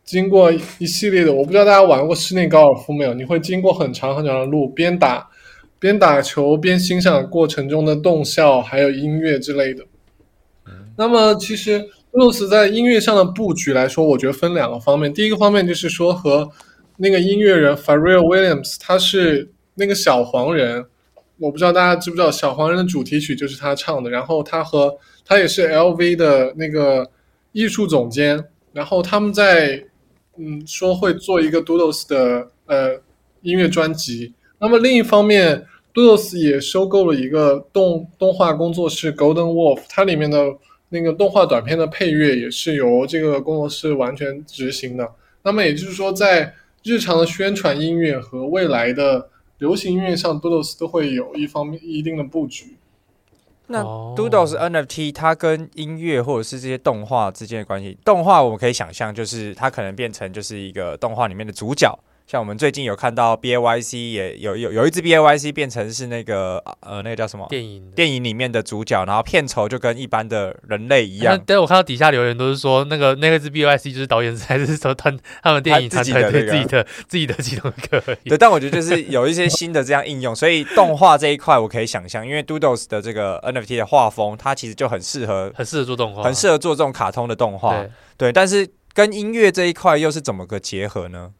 [0.04, 3.14] 经过一系列的，我不知道大家玩过室内高尔夫没有？
[3.14, 5.28] 你会经过很长很长的路，边打
[5.78, 9.84] 边打球，边欣赏过程中的动效，还有音乐之类的。
[10.66, 15.12] 嗯、那么其实 Doodles 在音乐上的布局来说，我觉得分两个方面。
[15.12, 16.48] 第一个方面就是说和
[16.98, 20.84] 那个音乐人 Pharrell Williams，他是那个小黄人，
[21.38, 24.10] 我不知道大家知不知道，小黄人的主题曲就是他唱的。
[24.10, 27.10] 然后他和他也是 LV 的那个
[27.52, 29.84] 艺术总监，然后他们在
[30.36, 33.00] 嗯说会做一个 Doodles 的呃
[33.42, 34.34] 音乐专辑。
[34.58, 40.56] 那么另一方面，Doodles 也收购了一个动动画工作室 Golden Wolf，它里面的
[40.88, 45.08] 那个动画短片的配乐也是由这个工作室完全执行的。
[45.42, 52.76] 那么也就是说，在日常的宣传音乐和未来的流行音乐上，Doodles 都会有一方面一定的布局。
[53.72, 61.92] 那 Doodles NFT 它跟音乐或者是这些动画之间的关系，动画我们可以想象，就是它可能变成就是一个动画里面的主角。
[62.26, 71.38] 像我们最近有看到 B A Y C 也有有有一只 B A Y C 变成是那个呃那个叫什么电影电影里面的主角，然后片酬就跟一般的人类一样。
[71.46, 75.12] 但我看到底下留言都是说那个那个只 B A Y C 就是导演还是说他
[75.42, 78.00] 他们电影团队对自己的自己的其中一个。
[78.24, 87.84] 对，但我觉得就是有一些新的这样应用， 所以动画这一块我可以想象，因为 Doodles 的这个 N F T 的画风，它其实就很适合很适合做动画，很适合做这种卡通的动画。
[88.16, 91.32] 对，但是跟音乐这一块又是怎么个结合呢？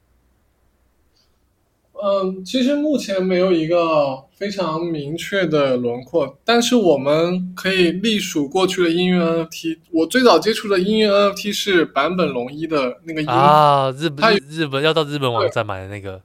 [2.04, 9.78] 嗯，其实目前没有一个非常明确的轮廓，但是我们可以隶属过去的音乐 NFT。
[9.92, 16.20] 我最早接触的音乐 NFT 是坂本龙一的那个音啊，日本日本要到日本网站买的那个。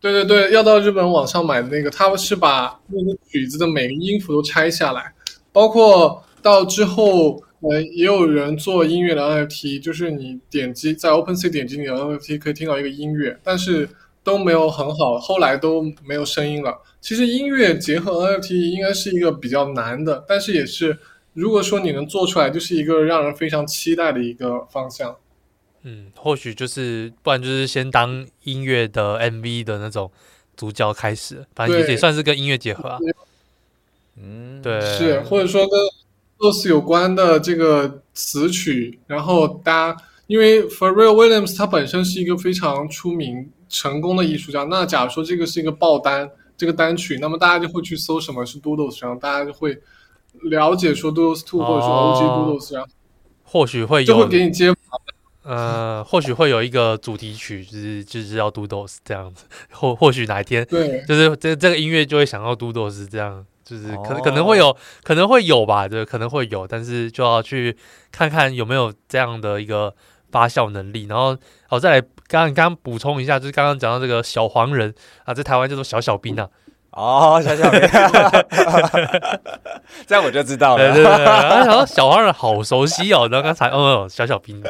[0.00, 5.12] 对对对，要到日本网上买的那个，他们是把那个曲子的每个音符都拆下来，
[5.52, 13.88] 包括到之后，呃，也有人做音乐的 NFT，就是你点击在 OpenSea 点击你的 NFT 可以听到一个音乐，但是。
[14.28, 16.82] 都没有很好，后来都没有声音了。
[17.00, 20.98] 其实音乐结合 NFT 应该是一个比较难的，但是也是
[21.32, 25.16] 如果说你能做出来，就是一个让人非常期待的一个方向。
[25.82, 30.10] 嗯，或许就是，不然就是先当音乐的 MV 的那种
[30.54, 32.98] 主角开始，反正也算是跟音乐结合啊。
[34.20, 35.80] 嗯，对，是或者说跟
[36.38, 43.50] Doodles 有关的这个词曲，然后大家因为 Pharrell Williams 他本身是一个非常出名。
[43.68, 49.78] 成功的艺术家，那假如说这个是一个爆单，这个单曲，那么大家就会去搜什么是 Doodles，然后大家就会
[50.42, 52.88] 了解说 Doodles Two 或者说 OG Doodles，然后
[53.44, 54.74] 或许会有就会给你接，
[55.42, 67.76] 呃，或许会有一个主题曲，就是就是要 Doodles 这样子，或或许哪一天，对，就是这这个音乐就会想要 Doodles 这样，就是可能可能会有可能会有吧，对，可能会有，但是就要去
[68.12, 69.94] 看看有没有这样的一个
[70.30, 72.06] 发酵能力，然后好再来。
[72.30, 76.46] 刚刚刚补充一下，就是刚刚讲到这个小黄人啊，在台湾叫做小小兵啊。
[76.98, 77.80] 哦，小小兵，
[80.06, 80.92] 这样我就知道了。
[80.92, 84.62] 对对对，然后小黄人好熟悉哦，然后刚才哦，小小兵。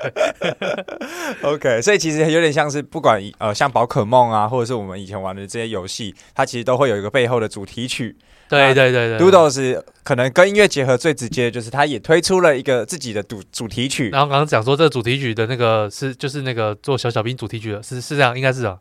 [1.43, 8.15] OK，所以其实有点像是不管呃，像宝可梦啊，或者是我们以前玩的这些游戏，它其实都会有一个背后的主题曲。
[8.51, 14.09] 对对对对，Doodles 可能跟音乐结合最直接，就是他也推出了一个自己的主主题曲。
[14.11, 18.79] 然后刚刚讲说这个主题曲的那个是就是那个做小小兵主题曲的，是是这样，应该是啊。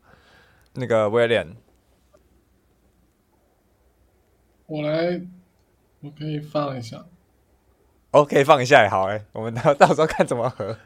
[0.74, 1.48] 那个 William，
[4.68, 5.18] 我来，
[6.00, 7.02] 我可以放一下。
[8.10, 10.78] OK，放一下也好哎，我们到 到时候看怎么合。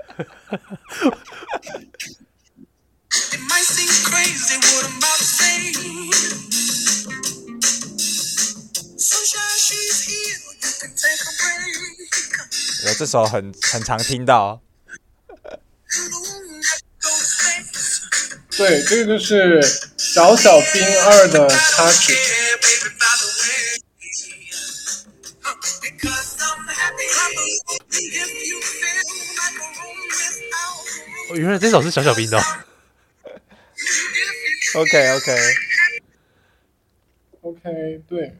[12.87, 14.63] 有这首很很常听到，
[18.57, 19.61] 对，这个就是
[19.97, 22.17] 小小兵二的插曲。
[31.31, 32.39] 哦，原来这首是小小兵的。
[34.75, 35.37] OK OK
[37.43, 38.35] OK，对。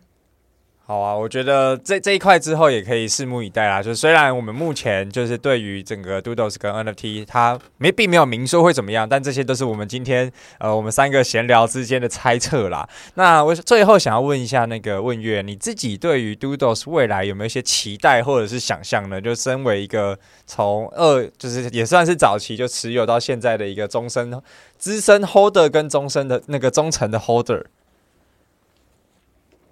[0.93, 3.83] 好啊，我觉得这这一块之后也可以拭目以待啦。
[3.83, 12.87] 就虽然我们目前就是对于整个 Doodles 跟 NFT 它没并没有明说会怎么样，但这些都是我们今天呃我们三个闲聊之间的猜测啦。
[13.15, 19.19] 那我最后想要问一下那个问月，你自己对于 Doodles 未来有没有一些期待或者是想象呢？
[19.19, 24.31] 就身为一个从二就是也算是早期就持有到现在的一个终身
[24.77, 27.65] 资深 Holder 跟终身的那个忠诚的 Holder，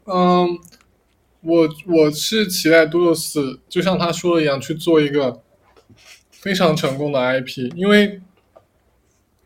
[0.07, 0.59] 嗯。
[1.43, 5.41] 我我是期待 Doodles 就像他说的一样去做一个
[6.31, 8.21] 非常成功的 IP，因为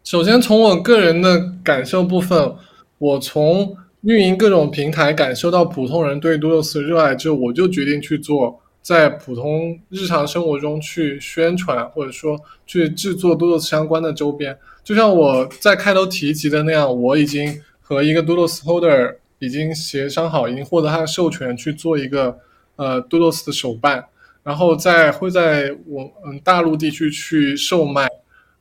[0.02, 2.54] 首先从我个人的感受部分，
[2.98, 14.58] 我从运营各种平台感受到普通人对 Doodles 热爱之后，我就决定去做，在普通日常生活中去宣传或者说去制作 Doodles 相关的周边。
[14.82, 22.38] 就像我在开头提及的那样，我已经和一个 Doodles holder 已经协商好，已经获得他的授权去做一个
[22.76, 24.06] 呃 Doodles 的手办，
[24.42, 28.08] 然后在会在我嗯大陆地区去售卖，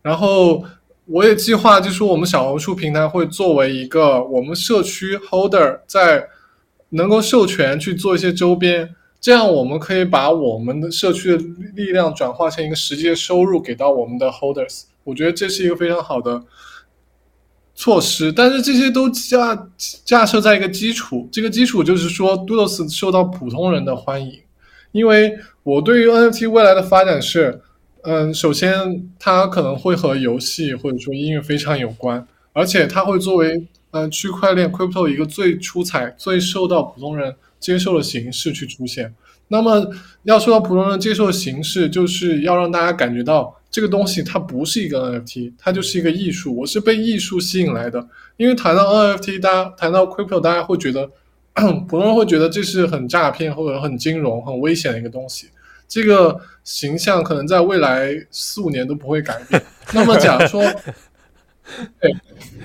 [0.01, 0.63] 然后
[1.05, 6.27] 我也计划就是我们小红书平台会作为一个我们社区 holder 在
[6.89, 8.95] 能够授权去做一些周边。
[9.19, 11.37] 这样我们可以把我们的社区的
[11.75, 16.43] 力量转化成一个实际的收入给到我们的 holders，我觉得这是一个非常好的
[17.75, 18.31] 措施。
[18.31, 19.67] 但是这些都架
[20.05, 24.39] 架设在一个基础，这个基础就是说 Doodles 受到普通人的欢迎。
[24.91, 27.61] 因为我对于 NFT 未来的发展是，
[28.03, 39.15] 嗯，首先它可能会和游戏或者说音乐非常有关，而且它会作为嗯区块链 crypto 一个最出彩、最受到普通人接受的形式去出现，
[39.47, 39.91] 那么
[40.23, 46.55] 要受到普通人接受的形式，就是要让大家感觉到这个东西它不是一个 NFT，它就是一个艺术。
[46.55, 48.07] 我是被艺术吸引来的，
[48.37, 51.09] 因为谈到 NFT，大家谈到 Crypto，大家会觉得
[51.89, 55.47] 普通人会觉得这是很诈骗或者很金融、很危险的一个东西。
[55.87, 59.59] 这个形象可能在未来四五年都不会改变。
[59.91, 60.61] 那么假如说，
[61.99, 62.15] 对，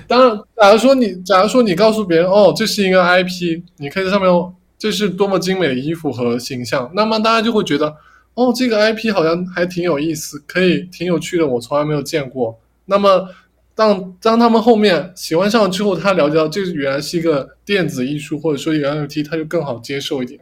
[0.07, 4.29] 当然，假如说你，假如说你告诉别人，哦，这是一个 IP，你可以在上面，
[4.77, 7.95] 这是多么精美的衣服和形象，那么大家就会觉得，
[8.33, 12.59] 哦，这个 IP 好像还挺有意思，可以挺有趣的，我从来没有见过。
[12.85, 13.27] 那么
[13.75, 20.39] 当当他们后面喜欢上了之后，他了解到这原来是一个电子艺术，或者说一个 NFT，他就更好接受一点。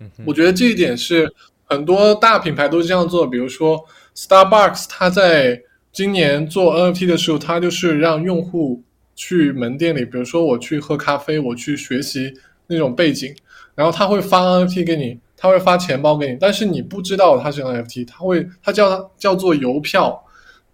[0.00, 1.32] 嗯，我觉得这一点是
[1.64, 3.84] 很多大品牌都是这样做的，比如说
[4.16, 5.62] Starbucks，它在。
[5.92, 8.82] 今年做 NFT 的时候，它就是让用户
[9.14, 12.34] 去门店里，比如说我去喝咖啡，我去学习
[12.66, 13.34] 那种背景，
[13.74, 20.24] 然后他会发 NFT 给你，他会发钱包给你，但是你不知道它是 NFT，他会他叫它叫做邮票。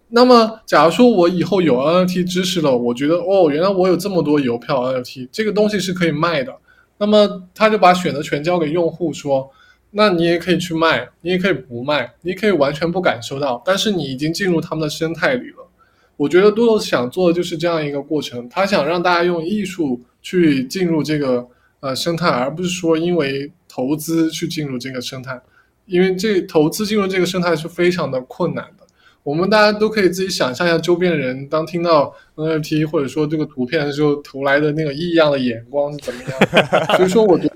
[0.09, 6.55] 那么，假如说我以后有 NFT 知识了，我觉得哦，原来我有这么多邮票 NFT，这个东西是可以卖的。
[6.97, 9.49] 那么他就把选择权交给用户说。
[9.95, 15.69] 那你也可以去卖，你也可以不卖，你可以完全不感受到，但是你已经进入他们的生态里了。
[16.17, 21.47] 我觉得多多想做的就是这样一个过程，他想让大家用艺术去进入这个
[21.79, 25.41] 呃生态，而不是说因为投资去进入这个生态，
[25.87, 28.85] 因为这投资进入这个生态是非常的困难的。
[29.23, 36.31] 我们大家都可以自己想象一下，周边的人当听到 NFT 或者说这个图片的时候，投来的那个异样的眼光是怎么样？
[36.97, 37.55] 所以说，我觉得。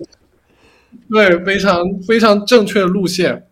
[1.12, 3.46] 对，非常非常正确的路线，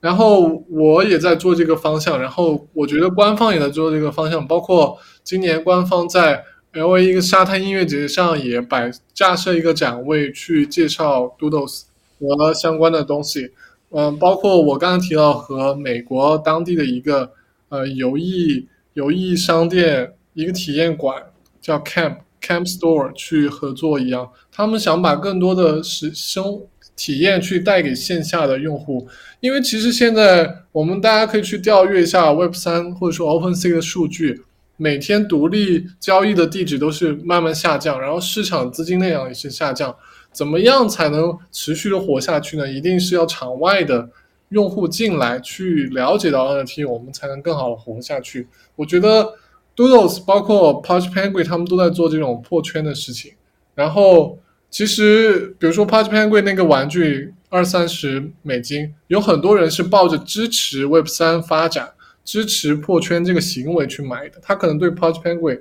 [0.00, 11.82] 然后我也在做这个方向，然后我觉得官方也在做这个方向，包括今年官方在 LA 一个沙滩音乐节上也摆架设一个展位去介绍 Doodles
[12.18, 13.50] 和相关的东西，
[13.90, 17.32] 嗯，包括我刚刚提到和美国当地的一个
[17.68, 21.22] 呃游艺游艺商店一个体验馆
[21.60, 22.16] 叫 Camp。
[22.42, 26.62] Camp Store 去合作一样，他们想把更多的实生
[26.96, 29.06] 体验去带给线下的用户，
[29.40, 34.40] 因为其实现在我们大家可以去调阅一下 Web 三或者说 OpenSea 的数据，
[34.80, 39.94] 每天独立交易的地址都是慢慢下降，然后市场资金量也是下降，
[40.32, 42.66] 怎么样才能持续的活下去呢？
[42.66, 44.08] 一定是要场外的
[44.48, 48.48] 用户进来去了解到 NFT，我们才能更好的活下去。
[48.76, 49.34] 我觉得。
[49.76, 53.32] Doodles 包括 Pudgy Penguin 他们都在做这种破圈的事情。
[53.74, 61.92] 然后，其实比如说 Pudgy Penguin 那个玩具二三十美金，有很多人是抱着支持 Web 三发展、
[62.24, 64.38] 支持破圈这个行为去买的。
[64.42, 65.60] 他可能对 Pudgy Penguin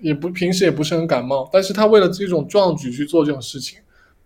[0.00, 3.78] 也不平时也不是很感冒，但是他为了这种壮举去做这种事情。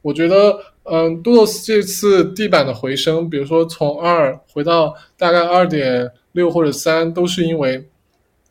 [0.02, 7.88] 我觉得，嗯，Doodles 这次地板的回升，比如说从二回到大概二点六或者三，都是因为。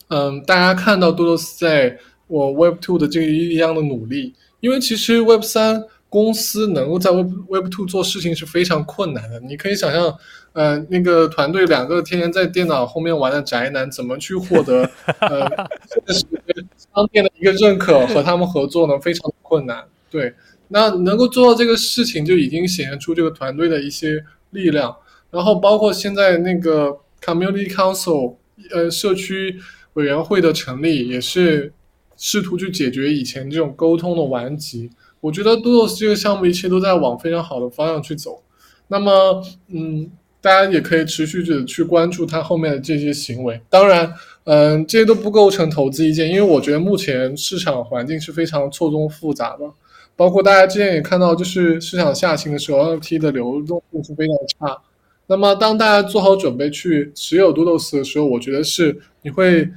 [0.10, 9.40] 嗯，大家看到 Doodles 在我 Web Two 的这一样的努力，因为其实 Web 三公司能够在 Web Web Two 做事情是非常困难的。
[9.42, 10.18] 你可以想象，
[10.54, 14.90] 呃，那个团队两个天天在电脑后面玩的宅男，怎么去获得
[15.20, 15.48] 呃
[16.78, 19.00] 商店的一个认可和他们合作呢？
[19.00, 19.84] 非常困难。
[20.10, 20.34] 对，
[20.70, 24.96] 那能够做到这个事情，就已经显现出这个团队的一些力量。
[25.30, 28.36] 然后包括现在那个 Community Council，
[28.72, 29.60] 呃，社区。
[29.94, 31.74] 委员会的成立也是
[32.16, 34.92] 试图去解决以前这种沟通的顽疾。
[35.20, 38.42] 我觉得 Doodles 这个项目一切都在往非常好的方向去走。
[38.88, 40.10] 那么，嗯，
[40.40, 43.60] 大家也可以持续的去关注它后面的这些行为。
[43.70, 44.14] 当然，
[44.46, 49.66] 嗯，这些都不构成投资意见，因为我觉得目前市场环境是非常错综复杂的。
[50.16, 54.78] 包括大家之前也看到，就是市场下行的时候，NFT 的流动性是非常差。
[55.28, 59.70] 那么，当大家做好准备去持有 Doodles 的时候，我觉得是你会。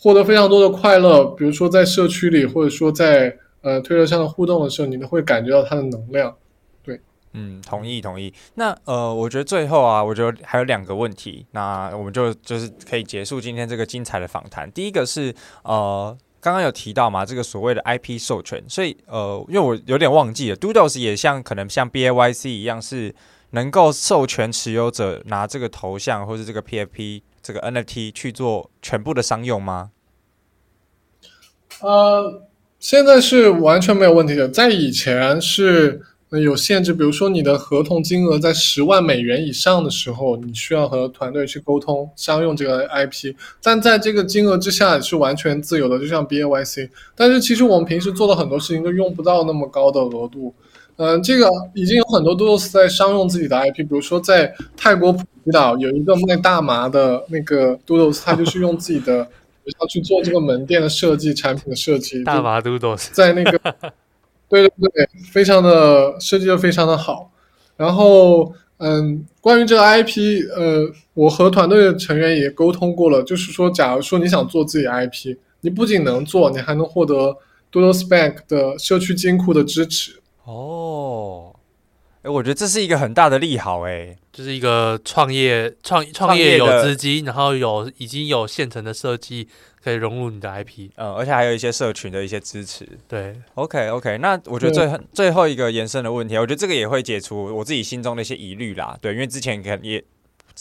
[0.00, 3.36] 获得非常多的快乐，比如说在社区里，或者说在
[3.68, 6.34] 呃推特上的互动的时候，你都会感觉到它的能量。
[6.82, 7.00] 对，
[7.32, 8.32] 嗯，同意同意。
[8.54, 14.70] 那呃，我觉得最后啊，我觉得还有两个问题，那我们就就是可以结束今天这个精彩的访谈。
[14.72, 23.14] 第一个是呃，刚刚有提到嘛，这个所谓的 IP 授权，所以呃，因为我有点忘记了，Doodles 也像可能像 BAYC 一样是
[23.50, 27.22] 能够授权持有者拿这个头像或是这个 PFP。
[27.40, 29.92] 这个 NFT 去做全部的商用吗？
[31.80, 32.42] 呃，
[32.80, 34.48] 现在是完全没有问题的。
[34.48, 36.00] 在以前是
[36.30, 43.34] 有限制，比如说你的合同金额在十万美元以上的时候，你需要和团队去沟通商用这个 IP。
[43.62, 46.88] 但在这个金额之下是完全自由的，就像 BAYC。
[47.16, 50.54] 但是其实我们平时做的很多事情都用不到那么高的额度。
[51.00, 59.26] 嗯、这个已经有很多都是在商用自己的 IP，比如说在泰国普吉岛有一个卖大麻的那个 Doodles，他就是用自己的
[59.80, 62.22] 要去做这个门店的设计、产品的设计。
[62.24, 63.58] 大麻 Doodles 在那个，
[64.48, 67.30] 对对对，非常的设计的非常的好。
[67.76, 77.36] 然后，嗯，关于这个 IP，呃，我和团队的成员也沟通过了，就是说，假如说你想做自己 IP，你不仅能做，你还能获得
[77.70, 80.20] Doodles Bank 的社区金库的支持。
[80.44, 81.54] 哦，
[82.22, 89.48] 哎，我觉得这是一个很大的利好，哎，就是一个创业创创业有资金，然后有已经有现成的设计
[89.82, 92.88] 可以融入你的 IP，嗯，而且还有一些社群的一些支持。
[93.06, 98.98] 对，OK OK，那我觉得最最后一个延伸的问题，我觉得这个也会解除我自己心中的一些疑虑啦。
[99.00, 100.02] 对，因为之前可能也。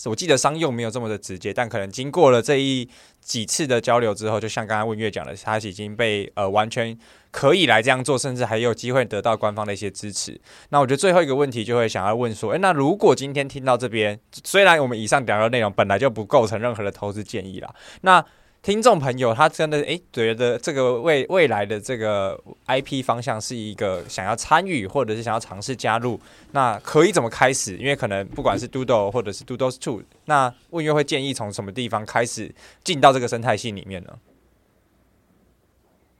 [0.05, 2.87] 我记得商用没有这么的直接，但可能经过了这一
[3.19, 6.97] 几次的交流之后，就像刚才问月讲的，他已经被呃完全
[7.31, 10.39] 可以来这样做，甚至还有机会得到官方的一些支持。
[10.69, 18.23] 那我觉得最后一个问题就会想要问说，诶，那如果今天听到这边，虽然我们以上讲的内容本来就不构成任何的投资建议啦，那。
[18.67, 22.37] 听众朋友，他真的诶觉得这个未未来的这个
[22.67, 26.19] IP 方向是一个想要参与或者是想要尝试加入，
[26.51, 27.77] 那可以怎么开始？
[27.77, 32.53] 因为可能不管是 Doodle 或者是 Doodles Two，那问月会建议从什么地方开始
[32.83, 34.09] 进到这个生态系里面呢？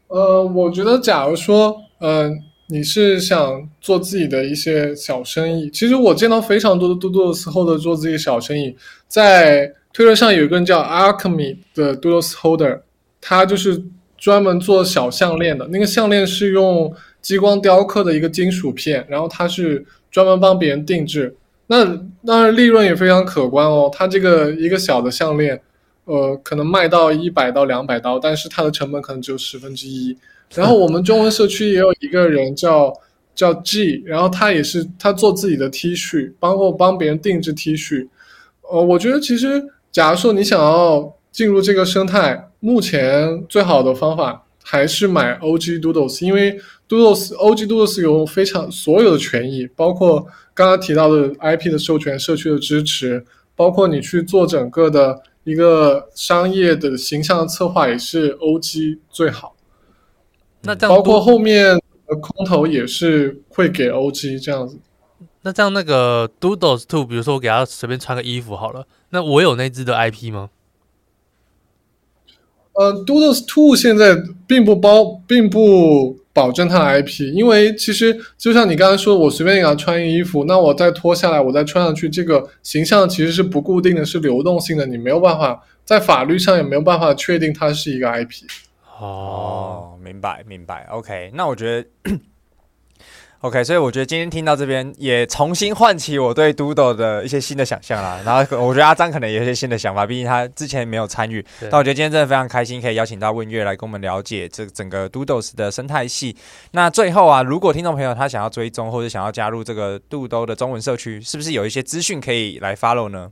[0.08, 2.38] 呃，我觉得假如说，嗯、呃，
[2.68, 8.78] 你是想做自己的一些小生意，其实我见到非常多的 Doodles 后的做自己小生意，
[9.10, 9.74] 在。
[9.98, 12.82] 推特上有一个人叫 Alchemy 的 Doodles Holder，
[13.20, 13.84] 他就是
[14.16, 15.68] 专门做小项链的。
[15.70, 21.36] 那个项链是用激光雕刻的一个金属片，然后他是专门帮别人定制。
[21.66, 21.84] 那
[22.24, 23.90] 当然利润也非常可观哦。
[23.92, 25.60] 他这个一个小的项链，
[26.06, 30.16] 呃，可能卖到一百到两百刀，但是它的成本可能只有十分之一。
[30.54, 32.94] 然后我们中文社区也有一个人叫
[33.34, 38.08] 叫 G，然后他也是他做自己的 T 恤，包括帮别人定制 T 恤。
[38.70, 39.64] 呃，我觉得其实。
[39.98, 46.56] 假如说你想要进入这个生态，目前最好的方法还是买 OG Doodles，因为
[46.88, 53.26] Doodles OG Doodles 有非常所有的权益，包括刚刚提到的 IP 的授权、社区的支持，
[53.56, 59.56] 包括你去做整个的一个商业的形象的策划，也是 OG 最好。
[60.62, 61.74] 那这样包括后面
[62.06, 64.78] 的空投也是会给 OG 这样子。
[65.48, 68.86] 那这样那个 Doodles Two，比如说我给他随便穿个衣服好了。
[69.12, 70.50] 那我有那只的 IP 吗？
[72.74, 74.14] 呃，Doodles Two 现在
[74.46, 88.44] 并不包，并不保证它的 IP，因为其实就像你刚才说，我随便给他穿衣服，那我再脱下来，我再穿上去，这个形象其实是不固定的，是流动性的，你没有办法在法律上也没有办法确定它是一个 IP。
[89.00, 92.20] 哦，明白明白，OK，那我觉得。
[93.42, 98.20] OK，所以我觉得今天听到这边也重新唤起我对 Doodle 的一些新的想象啦。
[98.26, 101.46] 然后我觉得阿张可能也有一些新的想法，毕竟他之前没有参与。
[101.62, 106.36] 但我觉得今天真的非常开心，可以邀请到问月来跟我们了解这整个 Doodles 的生态系。
[106.72, 113.32] 那最后啊，如果听众朋友他想要追踪或者想要加入这个 Doodle 的中文社区，是不是有一些资讯可以来 follow 呢？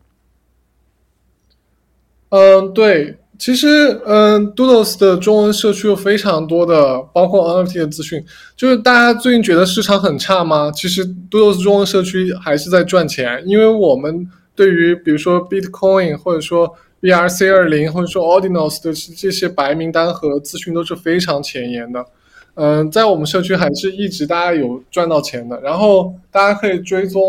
[2.29, 3.17] 嗯，对。
[3.37, 8.23] 其实，嗯，Doodles 的中文社区有非常多的，包括 NFT 的资讯。
[8.55, 10.71] 就是大家最近觉得市场很差吗？
[10.73, 22.05] 其实 Doodles 中文社区还是在赚钱，因为我们对于比如说 Bitcoin 或者说 BRC 二零或者说 Ordinals 的这些白名单和资讯都是非常前沿的。
[22.53, 25.59] 嗯，在我们社区还是一直大家有赚到钱的。
[25.61, 27.21] 然后大家可以追踪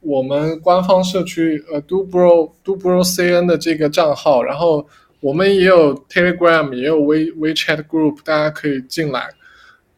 [0.00, 4.86] 我们官方社区呃 Doobro Doobro CN 的这个账号，然后。
[5.20, 9.28] 我们也有 Telegram，也有 We WeChat Group，大家可以进来。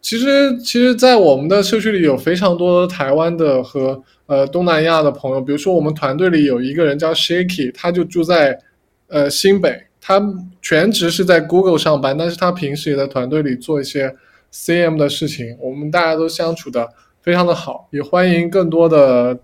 [0.00, 5.40] 其实，其实，在我们的社区里有非常多台湾的和呃东南亚的朋友。
[5.40, 8.58] 比如说，我们团队里有一个人叫 Shaky，他就住在
[9.06, 10.20] 呃新北，他
[10.60, 14.12] 全职是在 Google 上班，但是他平时也在团队里做一些
[14.52, 15.56] CM 的事情。
[15.60, 16.88] 我们大家都相处的
[17.22, 19.38] 非常的好，也欢迎更多的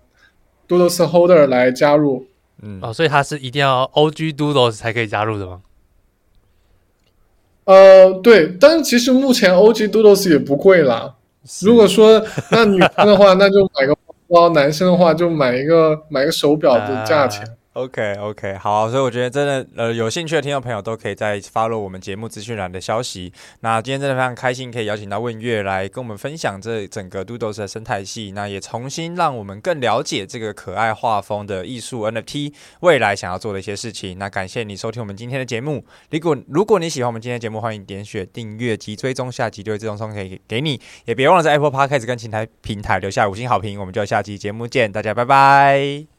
[0.67, 2.25] Doodles Holder 来加入。
[2.61, 5.61] 嗯，哦，所以他是一定要 OG Doodles 才可以加入的吗？
[7.69, 11.13] 呃，对，但是其实目前 OG Doodles 也不贵啦。
[11.61, 12.19] 如果说
[12.49, 17.45] 那女生的话，那就买个包包； 男生的话就买一个买个手表的价钱。
[17.79, 23.31] OK OK，好，所以我觉得真的，呃，有兴趣的听众朋友都可以再发落我们节目资讯栏的消息。
[23.61, 34.19] 那今天真的非常开心，可以邀请到问月来跟我们分享这整个 Doodles 的生态系，那也重新让我们更了解这个可爱画风的艺术 NFT 未来想要做的一些事情。
[34.19, 35.85] 那感谢你收听我们今天的节目。
[36.11, 40.81] 如果如果你喜欢我们今天的节目，欢迎点选订阅及追踪，下集就会自动送给给你。
[41.05, 43.79] 也别忘了在 Apple Podcast 跟其他平台留下五星好评。
[43.79, 46.18] 我们就下期节目见，大家拜拜。